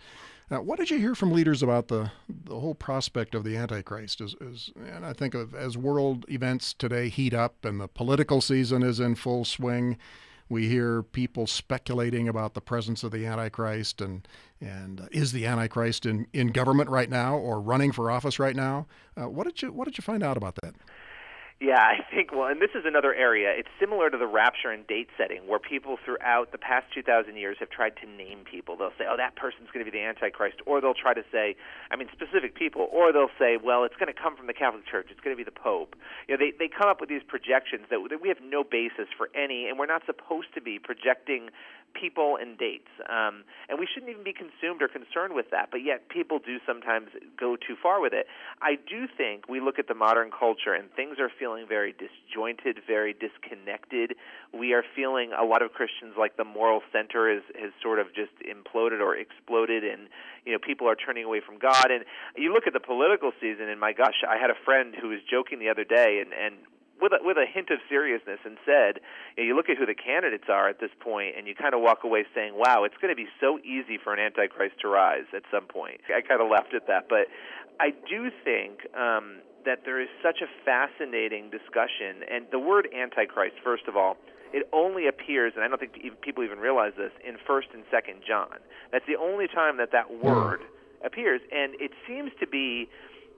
Now, 0.50 0.62
what 0.62 0.78
did 0.78 0.90
you 0.90 0.98
hear 0.98 1.16
from 1.16 1.32
leaders 1.32 1.64
about 1.64 1.88
the 1.88 2.12
the 2.28 2.60
whole 2.60 2.76
prospect 2.76 3.34
of 3.34 3.44
the 3.44 3.56
Antichrist? 3.56 4.22
As, 4.22 4.36
and 4.76 5.06
I 5.06 5.14
think 5.14 5.34
of 5.34 5.56
as 5.56 5.78
world 5.78 6.26
events 6.28 6.74
today 6.74 7.10
heat 7.10 7.34
up 7.34 7.64
and 7.64 7.80
the 7.80 7.88
political 7.88 8.42
season 8.42 8.84
is 8.84 9.00
in 9.00 9.16
full 9.16 9.46
swing, 9.46 9.98
we 10.50 10.68
hear 10.68 11.02
people 11.02 11.48
speculating 11.48 12.28
about 12.28 12.54
the 12.54 12.62
presence 12.62 13.04
of 13.04 13.12
the 13.12 13.26
Antichrist 13.26 14.02
and 14.02 14.28
and 14.62 15.02
uh, 15.02 15.06
is 15.12 15.32
the 15.32 15.46
Antichrist 15.46 16.06
in, 16.06 16.28
in 16.34 16.48
government 16.48 16.90
right 16.90 17.10
now 17.10 17.36
or 17.36 17.60
running 17.60 17.92
for 17.92 18.12
office 18.12 18.40
right 18.40 18.56
now? 18.56 18.86
Uh, 19.20 19.30
what 19.30 19.46
did 19.46 19.62
you 19.62 19.72
what 19.72 19.86
did 19.86 19.98
you 19.98 20.02
find 20.02 20.24
out 20.24 20.38
about 20.38 20.56
that? 20.62 20.76
Yeah, 21.64 21.80
I 21.80 22.04
think, 22.12 22.36
well, 22.36 22.52
and 22.52 22.60
this 22.60 22.76
is 22.76 22.84
another 22.84 23.16
area. 23.16 23.48
It's 23.56 23.72
similar 23.80 24.10
to 24.10 24.18
the 24.18 24.28
rapture 24.28 24.76
and 24.76 24.86
date 24.86 25.08
setting, 25.18 25.48
where 25.48 25.64
people 25.64 25.96
throughout 25.96 26.52
the 26.52 26.58
past 26.58 26.92
2,000 26.94 27.38
years 27.38 27.56
have 27.64 27.70
tried 27.70 27.96
to 28.04 28.06
name 28.06 28.44
people. 28.44 28.76
They'll 28.76 28.92
say, 29.00 29.08
oh, 29.08 29.16
that 29.16 29.38
person's 29.38 29.72
going 29.72 29.80
to 29.80 29.90
be 29.90 29.96
the 29.98 30.04
Antichrist, 30.04 30.60
or 30.68 30.82
they'll 30.82 30.94
try 30.94 31.14
to 31.14 31.24
say, 31.32 31.56
I 31.90 31.96
mean, 31.96 32.10
specific 32.12 32.60
people, 32.60 32.92
or 32.92 33.14
they'll 33.14 33.32
say, 33.40 33.56
well, 33.56 33.86
it's 33.86 33.96
going 33.96 34.12
to 34.12 34.20
come 34.20 34.36
from 34.36 34.48
the 34.48 34.54
Catholic 34.54 34.84
Church, 34.92 35.08
it's 35.08 35.22
going 35.24 35.32
to 35.32 35.40
be 35.40 35.48
the 35.48 35.56
Pope. 35.56 35.96
You 36.28 36.36
know, 36.36 36.44
they, 36.44 36.52
they 36.52 36.68
come 36.68 36.92
up 36.92 37.00
with 37.00 37.08
these 37.08 37.24
projections 37.24 37.88
that, 37.88 38.04
that 38.12 38.20
we 38.20 38.28
have 38.28 38.44
no 38.44 38.68
basis 38.68 39.08
for 39.16 39.32
any, 39.32 39.72
and 39.72 39.80
we're 39.80 39.88
not 39.88 40.04
supposed 40.04 40.52
to 40.56 40.62
be 40.62 40.84
projecting 40.84 41.48
people 41.94 42.38
and 42.42 42.58
dates. 42.58 42.90
Um, 43.08 43.46
and 43.70 43.80
we 43.80 43.88
shouldn't 43.88 44.12
even 44.12 44.24
be 44.24 44.34
consumed 44.34 44.82
or 44.82 44.90
concerned 44.90 45.34
with 45.34 45.50
that, 45.52 45.70
but 45.72 45.86
yet 45.86 46.10
people 46.10 46.40
do 46.40 46.58
sometimes 46.66 47.10
go 47.40 47.56
too 47.56 47.76
far 47.82 48.02
with 48.02 48.14
it. 48.14 48.26
I 48.62 48.76
do 48.76 49.06
think 49.08 49.48
we 49.48 49.62
look 49.62 49.80
at 49.80 49.88
the 49.88 49.94
modern 49.94 50.30
culture 50.32 50.74
and 50.74 50.92
things 50.92 51.18
are 51.20 51.30
feeling 51.30 51.53
very 51.62 51.94
disjointed, 51.94 52.80
very 52.88 53.14
disconnected. 53.14 54.16
We 54.52 54.74
are 54.74 54.84
feeling 54.96 55.32
a 55.38 55.46
lot 55.46 55.62
of 55.62 55.74
Christians 55.74 56.16
like 56.18 56.38
the 56.38 56.44
moral 56.44 56.82
center 56.92 57.30
is 57.30 57.44
has 57.60 57.72
sort 57.82 58.00
of 58.00 58.08
just 58.16 58.34
imploded 58.42 59.00
or 59.00 59.16
exploded 59.16 59.84
and 59.84 60.10
you 60.46 60.54
know 60.54 60.60
people 60.60 60.90
are 60.90 60.96
turning 60.96 61.24
away 61.24 61.42
from 61.46 61.60
God 61.60 61.92
and 61.92 62.04
you 62.36 62.52
look 62.52 62.66
at 62.66 62.74
the 62.74 62.80
political 62.80 63.32
season 63.40 63.70
and 63.70 63.80
my 63.80 63.94
gosh 63.94 64.26
I 64.28 64.38
had 64.38 64.50
a 64.50 64.58
friend 64.66 64.96
who 65.00 65.10
was 65.10 65.20
joking 65.30 65.60
the 65.60 65.70
other 65.70 65.84
day 65.84 66.24
and 66.26 66.34
and 66.34 66.56
with 67.02 67.12
a, 67.12 67.20
with 67.22 67.38
a 67.38 67.46
hint 67.46 67.70
of 67.70 67.80
seriousness 67.90 68.40
and 68.46 68.58
said, 68.66 69.04
you, 69.36 69.44
know, 69.44 69.48
you 69.48 69.56
look 69.56 69.68
at 69.68 69.78
who 69.78 69.86
the 69.86 69.94
candidates 69.94 70.46
are 70.48 70.70
at 70.70 70.80
this 70.80 70.92
point, 71.02 71.36
and 71.38 71.48
you 71.48 71.54
kind 71.54 71.76
of 71.76 71.82
walk 71.82 72.04
away 72.04 72.24
saying, 72.34 72.54
"Wow, 72.56 72.86
it's 72.86 72.96
going 73.02 73.12
to 73.12 73.20
be 73.20 73.28
so 73.42 73.60
easy 73.60 74.00
for 74.02 74.14
an 74.14 74.20
antichrist 74.20 74.80
to 74.82 74.88
rise 74.88 75.28
at 75.36 75.44
some 75.52 75.66
point." 75.66 76.00
I 76.08 76.22
kind 76.22 76.42
of 76.42 76.50
laughed 76.50 76.74
at 76.74 76.88
that, 76.88 77.10
but 77.10 77.28
I 77.80 77.92
do 77.92 78.32
think 78.46 78.88
um, 78.96 79.44
that 79.66 79.80
there 79.86 80.02
is 80.02 80.10
such 80.22 80.42
a 80.42 80.48
fascinating 80.66 81.50
discussion, 81.50 82.24
and 82.30 82.46
the 82.52 82.60
word 82.60 82.88
antichrist, 82.94 83.56
first 83.64 83.88
of 83.88 83.96
all. 83.96 84.18
It 84.54 84.70
only 84.72 85.08
appears, 85.08 85.54
and 85.56 85.66
I 85.66 85.68
don't 85.68 85.80
think 85.80 85.98
people 86.22 86.44
even 86.44 86.60
realize 86.60 86.94
this, 86.96 87.12
in 87.28 87.38
First 87.48 87.70
and 87.74 87.84
Second 87.90 88.22
John. 88.28 88.62
That's 88.92 89.06
the 89.08 89.18
only 89.18 89.48
time 89.48 89.78
that 89.78 89.92
that 89.92 90.06
hmm. 90.06 90.22
word 90.22 90.62
appears, 91.04 91.42
and 91.52 91.74
it 91.82 91.92
seems 92.08 92.32
to 92.40 92.48
be 92.48 92.88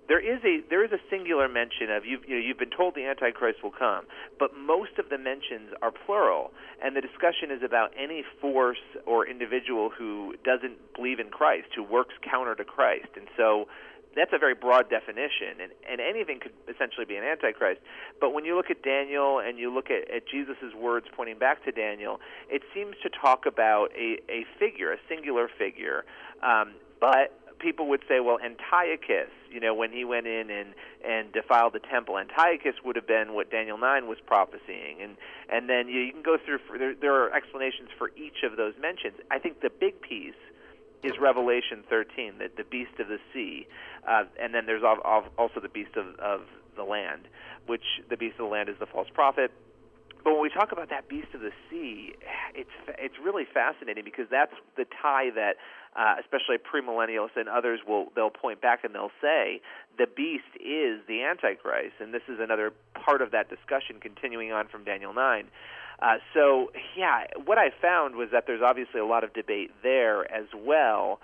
there 0.08 0.20
is 0.20 0.40
a 0.44 0.62
there 0.70 0.86
is 0.86 0.92
a 0.92 1.02
singular 1.10 1.48
mention 1.48 1.90
of 1.90 2.06
you've 2.06 2.22
you 2.28 2.36
know, 2.36 2.42
you've 2.42 2.60
been 2.60 2.70
told 2.76 2.96
the 2.96 3.06
antichrist 3.06 3.64
will 3.64 3.72
come, 3.72 4.06
but 4.38 4.52
most 4.56 5.00
of 5.00 5.10
the 5.10 5.18
mentions 5.18 5.74
are 5.82 5.92
plural, 5.92 6.52
and 6.84 6.96
the 6.96 7.02
discussion 7.02 7.50
is 7.50 7.64
about 7.66 7.92
any 7.98 8.24
force 8.40 8.84
or 9.06 9.28
individual 9.28 9.90
who 9.90 10.36
doesn't 10.44 10.78
believe 10.96 11.20
in 11.20 11.30
Christ, 11.30 11.68
who 11.76 11.84
works 11.84 12.14
counter 12.22 12.56
to 12.56 12.64
Christ, 12.64 13.10
and 13.16 13.28
so 13.36 13.66
that's 14.16 14.32
a 14.34 14.38
very 14.38 14.56
broad 14.56 14.90
definition, 14.90 15.60
and, 15.62 15.72
and 15.90 16.00
anything 16.00 16.40
could 16.40 16.54
essentially 16.74 17.06
be 17.06 17.16
an 17.16 17.24
antichrist. 17.24 17.82
But 18.20 18.34
when 18.34 18.46
you 18.46 18.56
look 18.56 18.70
at 18.70 18.82
Daniel 18.82 19.40
and 19.40 19.60
you 19.60 19.74
look 19.74 19.90
at, 19.92 20.10
at 20.10 20.28
Jesus' 20.28 20.74
words 20.78 21.08
pointing 21.16 21.38
back 21.38 21.64
to 21.66 21.72
Daniel, 21.72 22.20
it 22.50 22.62
seems 22.74 22.96
to 23.04 23.10
talk 23.10 23.46
about 23.46 23.92
a, 23.96 24.18
a 24.30 24.46
figure, 24.58 24.92
a 24.92 24.98
singular 25.10 25.50
figure. 25.58 26.06
Um, 26.42 26.74
but 27.00 27.34
people 27.60 27.88
would 27.88 28.02
say, 28.08 28.20
well, 28.20 28.38
Antiochus, 28.44 29.32
you 29.52 29.60
know, 29.60 29.74
when 29.74 29.92
he 29.92 30.06
went 30.06 30.28
in 30.28 30.50
and 30.50 30.74
and 31.06 31.32
defiled 31.32 31.74
the 31.74 31.80
temple, 31.80 32.18
Antiochus 32.18 32.76
would 32.84 32.96
have 32.96 33.08
been 33.08 33.34
what 33.34 33.52
Daniel 33.52 33.78
nine 33.78 34.08
was 34.08 34.18
prophesying, 34.26 35.02
and 35.02 35.18
and 35.50 35.70
then 35.70 35.88
you, 35.88 36.02
you 36.02 36.12
can 36.12 36.24
go 36.24 36.38
through. 36.44 36.60
For, 36.68 36.78
there, 36.78 36.96
there 36.96 37.14
are 37.14 37.34
explanations 37.34 37.90
for 37.98 38.12
each 38.16 38.44
of 38.44 38.58
those 38.58 38.74
mentions. 38.82 39.16
I 39.32 39.40
think 39.40 39.62
the 39.62 39.70
big 39.70 40.02
piece 40.02 40.40
is 41.06 41.14
Revelation 41.22 41.84
13, 41.90 42.40
the, 42.40 42.50
the 42.58 42.64
beast 42.64 43.00
of 43.00 43.08
the 43.08 43.20
sea, 43.34 43.68
uh, 44.08 44.24
and 44.42 44.54
then 44.54 44.66
there's 44.66 44.84
also 44.84 45.60
the 45.62 45.70
beast 45.70 45.96
of, 45.96 46.16
of 46.20 46.42
the 46.76 46.84
land, 46.84 47.28
which 47.68 47.84
the 48.10 48.18
beast 48.18 48.34
of 48.40 48.50
the 48.50 48.52
land 48.52 48.70
is 48.70 48.76
the 48.80 48.86
false 48.86 49.08
prophet. 49.14 49.52
But 50.24 50.34
when 50.34 50.42
we 50.42 50.50
talk 50.50 50.72
about 50.72 50.90
that 50.90 51.08
beast 51.08 51.28
of 51.36 51.42
the 51.42 51.52
sea, 51.70 52.16
it's 52.56 52.74
it's 52.98 53.14
really 53.24 53.46
fascinating 53.46 54.04
because 54.04 54.26
that's 54.32 54.56
the 54.76 54.86
tie 55.02 55.30
that 55.36 55.58
uh, 55.96 56.16
especially 56.20 56.58
premillennialists 56.58 57.38
and 57.38 57.48
others 57.48 57.82
will 57.88 58.08
they'll 58.16 58.32
point 58.32 58.60
back 58.60 58.84
and 58.84 58.96
they'll 58.96 59.16
say 59.22 59.62
the 59.98 60.08
beast 60.08 60.50
is 60.56 61.00
the 61.08 61.24
antichrist 61.24 61.96
and 62.00 62.14
this 62.14 62.24
is 62.28 62.40
another 62.40 62.74
part 62.96 63.22
of 63.22 63.32
that 63.32 63.50
discussion 63.50 64.00
continuing 64.02 64.52
on 64.52 64.68
from 64.68 64.84
daniel 64.84 65.14
9 65.14 65.48
uh, 66.02 66.18
so 66.34 66.72
yeah 66.98 67.24
what 67.46 67.58
i 67.58 67.70
found 67.82 68.16
was 68.16 68.30
that 68.32 68.46
there's 68.48 68.62
obviously 68.62 69.00
a 69.00 69.06
lot 69.06 69.24
of 69.24 69.34
debate 69.34 69.72
there 69.84 70.32
as 70.32 70.48
well 70.56 71.20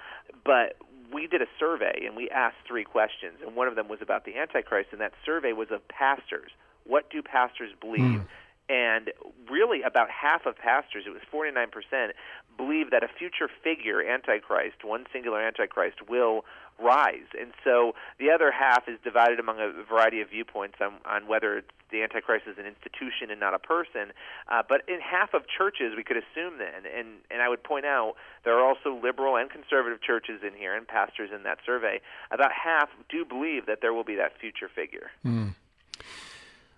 but 0.46 0.76
we 1.14 1.28
did 1.28 1.42
a 1.42 1.48
survey 1.60 2.04
and 2.06 2.16
we 2.16 2.30
asked 2.30 2.58
three 2.68 2.84
questions 2.84 3.36
and 3.46 3.56
one 3.56 3.68
of 3.68 3.76
them 3.76 3.88
was 3.88 4.00
about 4.02 4.26
the 4.26 4.38
antichrist 4.38 4.90
and 4.92 5.02
that 5.02 5.12
survey 5.26 5.52
was 5.52 5.68
of 5.72 5.86
pastors. 5.90 6.52
What 6.86 7.10
do 7.10 7.22
pastors 7.22 7.72
believe? 7.80 8.22
Mm 8.22 8.26
and 8.72 9.12
really 9.50 9.82
about 9.82 10.10
half 10.10 10.46
of 10.46 10.56
pastors, 10.56 11.04
it 11.06 11.10
was 11.10 11.22
49%, 11.34 12.12
believe 12.56 12.92
that 12.92 13.04
a 13.04 13.08
future 13.10 13.50
figure, 13.62 14.02
Antichrist, 14.02 14.86
one 14.86 15.06
singular 15.12 15.42
Antichrist, 15.42 15.98
will 16.08 16.46
rise. 16.82 17.28
And 17.40 17.52
so 17.66 17.96
the 18.18 18.32
other 18.32 18.50
half 18.50 18.88
is 18.88 18.98
divided 19.04 19.42
among 19.42 19.60
a 19.60 19.84
variety 19.84 20.22
of 20.22 20.30
viewpoints 20.30 20.78
on, 20.80 20.94
on 21.06 21.28
whether 21.28 21.64
the 21.92 22.04
Antichrist 22.04 22.46
is 22.48 22.58
an 22.58 22.66
institution 22.66 23.30
and 23.30 23.40
not 23.40 23.54
a 23.54 23.60
person. 23.60 24.14
Uh, 24.50 24.64
but 24.68 24.82
in 24.88 25.00
half 25.00 25.34
of 25.34 25.44
churches, 25.48 25.94
we 25.96 26.04
could 26.04 26.18
assume 26.18 26.58
then, 26.58 26.86
and, 26.86 27.08
and 27.30 27.42
I 27.42 27.50
would 27.50 27.64
point 27.64 27.86
out 27.86 28.16
there 28.44 28.58
are 28.58 28.66
also 28.66 29.00
liberal 29.02 29.36
and 29.36 29.50
conservative 29.50 30.02
churches 30.02 30.42
in 30.46 30.58
here 30.58 30.76
and 30.76 30.88
pastors 30.88 31.30
in 31.34 31.44
that 31.44 31.60
survey. 31.66 32.02
About 32.32 32.52
half 32.52 32.90
do 33.10 33.26
believe 33.26 33.66
that 33.66 33.80
there 33.82 33.94
will 33.94 34.04
be 34.04 34.16
that 34.16 34.40
future 34.40 34.70
figure. 34.74 35.12
Mm. 35.26 35.56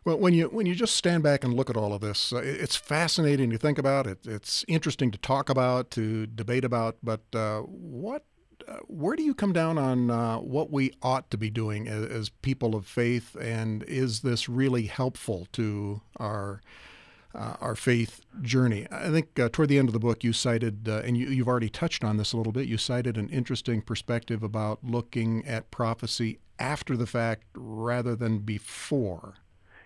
Well, 0.06 0.18
when 0.18 0.34
you 0.34 0.48
when 0.48 0.66
you 0.66 0.76
just 0.76 0.96
stand 0.96 1.24
back 1.24 1.46
and 1.46 1.54
look 1.54 1.70
at 1.70 1.78
all 1.78 1.94
of 1.94 2.02
this, 2.02 2.34
uh, 2.34 2.42
it's 2.44 2.76
fascinating 2.76 3.50
to 3.52 3.58
think 3.58 3.78
about. 3.78 4.06
It, 4.06 4.20
it's 4.26 4.66
interesting 4.68 5.12
to 5.12 5.18
talk 5.18 5.50
about, 5.50 5.92
to 5.92 6.28
debate 6.28 6.66
about. 6.66 6.98
But 7.02 7.22
uh, 7.34 7.62
what 7.62 8.26
where 8.88 9.16
do 9.16 9.24
you 9.24 9.34
come 9.34 9.54
down 9.54 9.78
on 9.78 10.10
uh, 10.10 10.38
what 10.38 10.72
we 10.72 10.94
ought 11.02 11.30
to 11.32 11.38
be 11.38 11.50
doing 11.50 11.88
as, 11.88 12.06
as, 12.06 12.30
people 12.30 12.76
of 12.76 12.86
faith, 12.86 13.36
and 13.40 13.84
is 13.84 14.22
this 14.22 14.48
really 14.50 14.86
helpful 14.86 15.48
to 15.54 16.02
our 16.18 16.62
uh, 17.36 17.56
our 17.62 17.76
faith 17.76 18.22
journey? 18.42 18.88
I 18.92 19.10
think 19.10 19.40
uh, 19.40 19.50
toward 19.52 19.70
the 19.70 19.80
end 19.80 19.90
of 19.90 19.94
the 19.94 20.00
book, 20.00 20.24
you 20.24 20.34
cited, 20.34 20.88
uh, 20.88 21.02
and 21.04 21.18
you, 21.18 21.28
you've 21.28 21.48
already 21.48 21.70
touched 21.70 22.04
on 22.04 22.18
this 22.18 22.34
a 22.34 22.38
little 22.38 22.54
bit. 22.54 22.68
You 22.68 22.78
cited 22.78 23.18
an 23.18 23.30
interesting 23.30 23.82
perspective 23.82 24.44
about 24.44 24.84
looking 24.84 25.46
at 25.46 25.72
prophecy 25.72 26.40
after 26.60 26.96
the 26.96 27.08
fact 27.08 27.44
rather 27.56 28.16
than 28.16 28.40
before. 28.40 29.36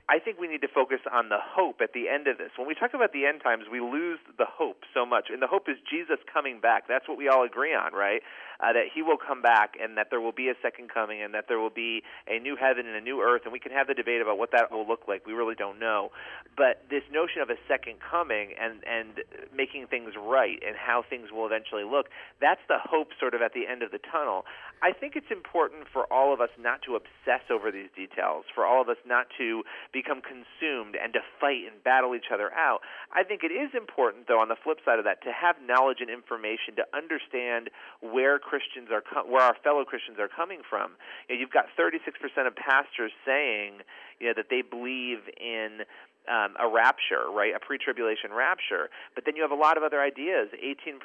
I 0.10 0.20
think 0.20 0.39
we 0.39 0.48
need 0.48 0.62
to 0.62 0.72
focus 0.72 1.04
on 1.12 1.28
the 1.28 1.38
hope 1.38 1.82
at 1.84 1.91
the 1.91 2.08
end 2.08 2.28
of 2.28 2.38
this. 2.38 2.52
When 2.56 2.65
we 2.65 2.76
talk 2.76 2.93
about 2.93 3.12
the 3.12 3.26
end 3.26 3.43
times, 3.43 3.65
we 3.70 3.82
lose 3.82 4.20
the 4.38 4.48
hope 4.48 4.88
so 4.93 5.06
much. 5.06 5.28
And 5.28 5.41
the 5.41 5.52
hope 5.52 5.67
is 5.67 5.76
Jesus 5.84 6.15
coming 6.32 6.62
back. 6.62 6.88
That's 6.88 7.10
what 7.10 7.17
we 7.17 7.28
all 7.28 7.43
agree 7.43 7.76
on, 7.76 7.91
right? 7.91 8.24
Uh, 8.63 8.72
that 8.72 8.88
he 8.96 9.02
will 9.04 9.20
come 9.20 9.41
back 9.41 9.76
and 9.76 9.98
that 9.98 10.08
there 10.10 10.22
will 10.22 10.32
be 10.32 10.48
a 10.48 10.56
second 10.63 10.88
coming 10.93 11.22
and 11.22 11.34
that 11.34 11.52
there 11.52 11.60
will 11.60 11.76
be 11.76 12.04
a 12.26 12.39
new 12.39 12.56
heaven 12.56 12.88
and 12.88 12.96
a 12.96 13.02
new 13.02 13.20
earth. 13.20 13.41
And 13.43 13.52
we 13.52 13.60
can 13.60 13.74
have 13.74 13.88
the 13.88 13.93
debate 13.93 14.22
about 14.22 14.38
what 14.38 14.52
that 14.56 14.72
will 14.72 14.88
look 14.88 15.10
like. 15.10 15.28
We 15.28 15.34
really 15.34 15.56
don't 15.56 15.78
know. 15.78 16.12
But 16.56 16.88
this 16.89 17.04
notion 17.12 17.41
of 17.41 17.50
a 17.50 17.60
second 17.67 18.00
coming 18.00 18.56
and, 18.56 18.80
and 18.88 19.20
making 19.52 19.88
things 19.88 20.15
right 20.15 20.63
and 20.65 20.78
how 20.80 21.04
things 21.04 21.36
will 21.36 21.46
eventually 21.46 21.84
look, 21.84 22.08
that's 22.39 22.63
the 22.70 22.80
hope 22.80 23.12
sort 23.20 23.36
of 23.36 23.41
at 23.41 23.52
the 23.52 23.67
end 23.67 23.84
of 23.84 23.91
the 23.91 24.00
tunnel. 24.00 24.46
I 24.82 24.93
think 24.93 25.15
it's 25.15 25.32
important 25.32 25.89
for 25.91 26.06
all 26.13 26.34
of 26.34 26.39
us 26.39 26.54
not 26.58 26.82
to 26.84 26.96
obsess 26.96 27.41
over 27.50 27.72
these 27.72 27.89
details, 27.96 28.46
for 28.54 28.63
all 28.63 28.82
of 28.82 28.89
us 28.89 29.02
not 29.06 29.26
to 29.38 29.63
become 29.97 30.21
consumed 30.21 30.93
and 30.93 31.10
to 31.17 31.25
fight 31.41 31.65
and 31.65 31.81
battle 31.81 32.13
each 32.13 32.29
other 32.29 32.53
out. 32.53 32.86
I 33.10 33.25
think 33.25 33.41
it 33.41 33.49
is 33.49 33.73
important, 33.73 34.29
though, 34.29 34.38
on 34.38 34.47
the 34.47 34.60
flip 34.62 34.77
side 34.86 35.01
of 35.01 35.05
that, 35.10 35.25
to 35.25 35.33
have 35.33 35.57
knowledge 35.57 35.97
and 36.05 36.10
information 36.10 36.77
to 36.77 36.86
understand 36.93 37.73
where 38.05 38.38
Christians 38.38 38.93
are, 38.93 39.01
com- 39.01 39.25
where 39.25 39.41
our 39.41 39.57
fellow 39.65 39.81
Christians 39.83 40.21
are 40.21 40.29
coming 40.29 40.62
from. 40.62 40.93
You 41.25 41.36
know, 41.36 41.41
you've 41.41 41.55
got 41.55 41.73
36% 41.73 42.13
of 42.45 42.53
pastors 42.53 43.12
saying, 43.25 43.81
you 44.21 44.29
know, 44.29 44.33
that 44.38 44.53
they 44.53 44.62
believe 44.62 45.25
in 45.41 45.81
um, 46.28 46.56
a 46.60 46.68
rapture, 46.68 47.32
right? 47.32 47.56
A 47.56 47.60
pre-tribulation 47.60 48.32
rapture. 48.32 48.90
But 49.16 49.26
then 49.26 49.36
you 49.36 49.42
have 49.42 49.52
a 49.52 49.60
lot 49.60 49.78
of 49.78 49.84
other 49.84 50.02
ideas. 50.02 50.50
18% 50.60 51.00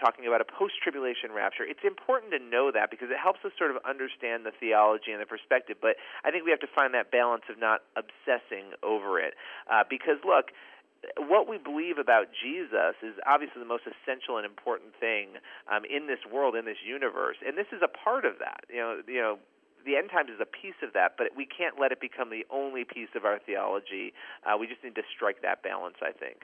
talking 0.00 0.26
about 0.26 0.40
a 0.40 0.48
post-tribulation 0.48 1.32
rapture. 1.34 1.64
It's 1.64 1.84
important 1.84 2.32
to 2.32 2.38
know 2.38 2.70
that 2.72 2.90
because 2.90 3.10
it 3.10 3.18
helps 3.18 3.40
us 3.44 3.52
sort 3.58 3.70
of 3.70 3.78
understand 3.84 4.46
the 4.46 4.52
theology 4.58 5.12
and 5.12 5.20
the 5.20 5.26
perspective. 5.26 5.76
But 5.80 5.96
I 6.24 6.30
think 6.30 6.44
we 6.44 6.50
have 6.50 6.60
to 6.60 6.72
find 6.72 6.94
that 6.94 7.10
balance 7.10 7.44
of 7.50 7.58
not 7.58 7.82
obsessing 7.96 8.72
over 8.82 9.20
it. 9.20 9.34
Uh, 9.70 9.84
because 9.88 10.18
look 10.24 10.54
what 11.16 11.48
we 11.48 11.56
believe 11.56 11.98
about 11.98 12.28
Jesus 12.28 12.92
is 13.02 13.16
obviously 13.26 13.60
the 13.60 13.68
most 13.68 13.84
essential 13.88 14.36
and 14.36 14.44
important 14.44 14.92
thing 15.00 15.40
um, 15.70 15.82
in 15.88 16.06
this 16.06 16.20
world, 16.30 16.54
in 16.54 16.64
this 16.64 16.80
universe, 16.84 17.36
and 17.40 17.56
this 17.56 17.68
is 17.72 17.80
a 17.82 17.88
part 17.88 18.24
of 18.24 18.36
that. 18.38 18.68
You 18.68 18.80
know, 18.80 19.00
you 19.08 19.20
know, 19.20 19.38
the 19.84 19.96
end 19.96 20.10
times 20.10 20.30
is 20.30 20.40
a 20.40 20.46
piece 20.46 20.74
of 20.82 20.92
that, 20.94 21.14
but 21.16 21.28
we 21.36 21.46
can't 21.46 21.80
let 21.80 21.92
it 21.92 22.00
become 22.00 22.30
the 22.30 22.46
only 22.50 22.84
piece 22.84 23.08
of 23.14 23.24
our 23.24 23.38
theology. 23.38 24.12
Uh, 24.44 24.56
we 24.58 24.66
just 24.66 24.82
need 24.84 24.94
to 24.94 25.02
strike 25.14 25.42
that 25.42 25.62
balance, 25.62 25.96
I 26.02 26.12
think. 26.12 26.42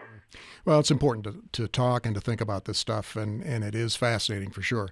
Well, 0.64 0.80
it's 0.80 0.90
important 0.90 1.24
to, 1.24 1.62
to 1.62 1.68
talk 1.68 2.06
and 2.06 2.14
to 2.14 2.20
think 2.20 2.40
about 2.40 2.64
this 2.64 2.78
stuff, 2.78 3.16
and, 3.16 3.42
and 3.42 3.64
it 3.64 3.74
is 3.74 3.96
fascinating 3.96 4.50
for 4.50 4.62
sure. 4.62 4.90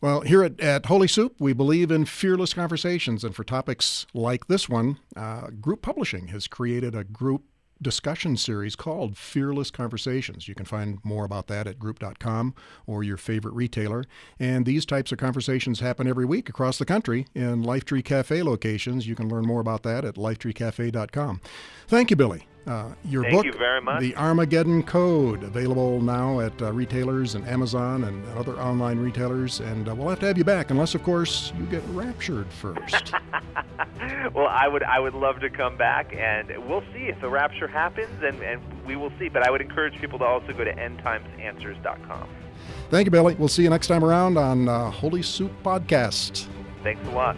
Well, 0.00 0.20
here 0.20 0.44
at, 0.44 0.60
at 0.60 0.86
Holy 0.86 1.08
Soup, 1.08 1.34
we 1.40 1.52
believe 1.52 1.90
in 1.90 2.04
fearless 2.04 2.54
conversations, 2.54 3.24
and 3.24 3.34
for 3.34 3.42
topics 3.42 4.06
like 4.14 4.46
this 4.46 4.68
one, 4.68 4.98
uh, 5.16 5.48
Group 5.60 5.82
Publishing 5.82 6.28
has 6.28 6.46
created 6.46 6.94
a 6.94 7.02
group 7.02 7.42
discussion 7.80 8.36
series 8.36 8.76
called 8.76 9.16
Fearless 9.16 9.70
Conversations. 9.70 10.48
You 10.48 10.54
can 10.54 10.66
find 10.66 10.98
more 11.04 11.24
about 11.24 11.46
that 11.48 11.66
at 11.66 11.78
group.com 11.78 12.54
or 12.86 13.02
your 13.02 13.16
favorite 13.16 13.54
retailer. 13.54 14.04
And 14.38 14.66
these 14.66 14.84
types 14.84 15.12
of 15.12 15.18
conversations 15.18 15.80
happen 15.80 16.08
every 16.08 16.24
week 16.24 16.48
across 16.48 16.78
the 16.78 16.84
country 16.84 17.26
in 17.34 17.62
Lifetree 17.62 18.04
Cafe 18.04 18.42
locations. 18.42 19.06
You 19.06 19.14
can 19.14 19.28
learn 19.28 19.46
more 19.46 19.60
about 19.60 19.82
that 19.84 20.04
at 20.04 20.16
lifetreecafe.com. 20.16 21.40
Thank 21.86 22.10
you, 22.10 22.16
Billy. 22.16 22.46
Uh, 22.66 22.92
your 23.04 23.22
Thank 23.22 23.34
book, 23.34 23.44
you 23.46 23.52
very 23.52 23.80
much. 23.80 24.00
The 24.00 24.14
Armageddon 24.16 24.82
Code, 24.82 25.42
available 25.42 26.00
now 26.00 26.40
at 26.40 26.60
uh, 26.60 26.72
retailers 26.72 27.34
and 27.34 27.46
Amazon 27.48 28.04
and 28.04 28.26
other 28.36 28.60
online 28.60 28.98
retailers. 28.98 29.60
And 29.60 29.88
uh, 29.88 29.94
we'll 29.94 30.08
have 30.08 30.20
to 30.20 30.26
have 30.26 30.36
you 30.36 30.44
back, 30.44 30.70
unless, 30.70 30.94
of 30.94 31.02
course, 31.02 31.52
you 31.58 31.64
get 31.66 31.82
raptured 31.88 32.46
first. 32.52 33.14
well, 34.34 34.48
I 34.48 34.68
would, 34.68 34.82
I 34.82 34.98
would 34.98 35.14
love 35.14 35.40
to 35.40 35.50
come 35.50 35.76
back, 35.76 36.14
and 36.14 36.48
we'll 36.68 36.84
see 36.92 37.04
if 37.04 37.18
the 37.20 37.28
rapture 37.28 37.68
happens, 37.68 38.22
and, 38.22 38.42
and 38.42 38.60
we 38.84 38.96
will 38.96 39.12
see. 39.18 39.28
But 39.28 39.46
I 39.46 39.50
would 39.50 39.62
encourage 39.62 39.98
people 40.00 40.18
to 40.18 40.24
also 40.26 40.52
go 40.52 40.64
to 40.64 40.74
endtimesanswers.com. 40.74 42.28
Thank 42.90 43.06
you, 43.06 43.10
Billy. 43.10 43.34
We'll 43.34 43.48
see 43.48 43.62
you 43.62 43.70
next 43.70 43.86
time 43.86 44.04
around 44.04 44.36
on 44.36 44.68
uh, 44.68 44.90
Holy 44.90 45.22
Soup 45.22 45.52
Podcast. 45.62 46.46
Thanks 46.82 47.06
a 47.08 47.12
lot. 47.12 47.36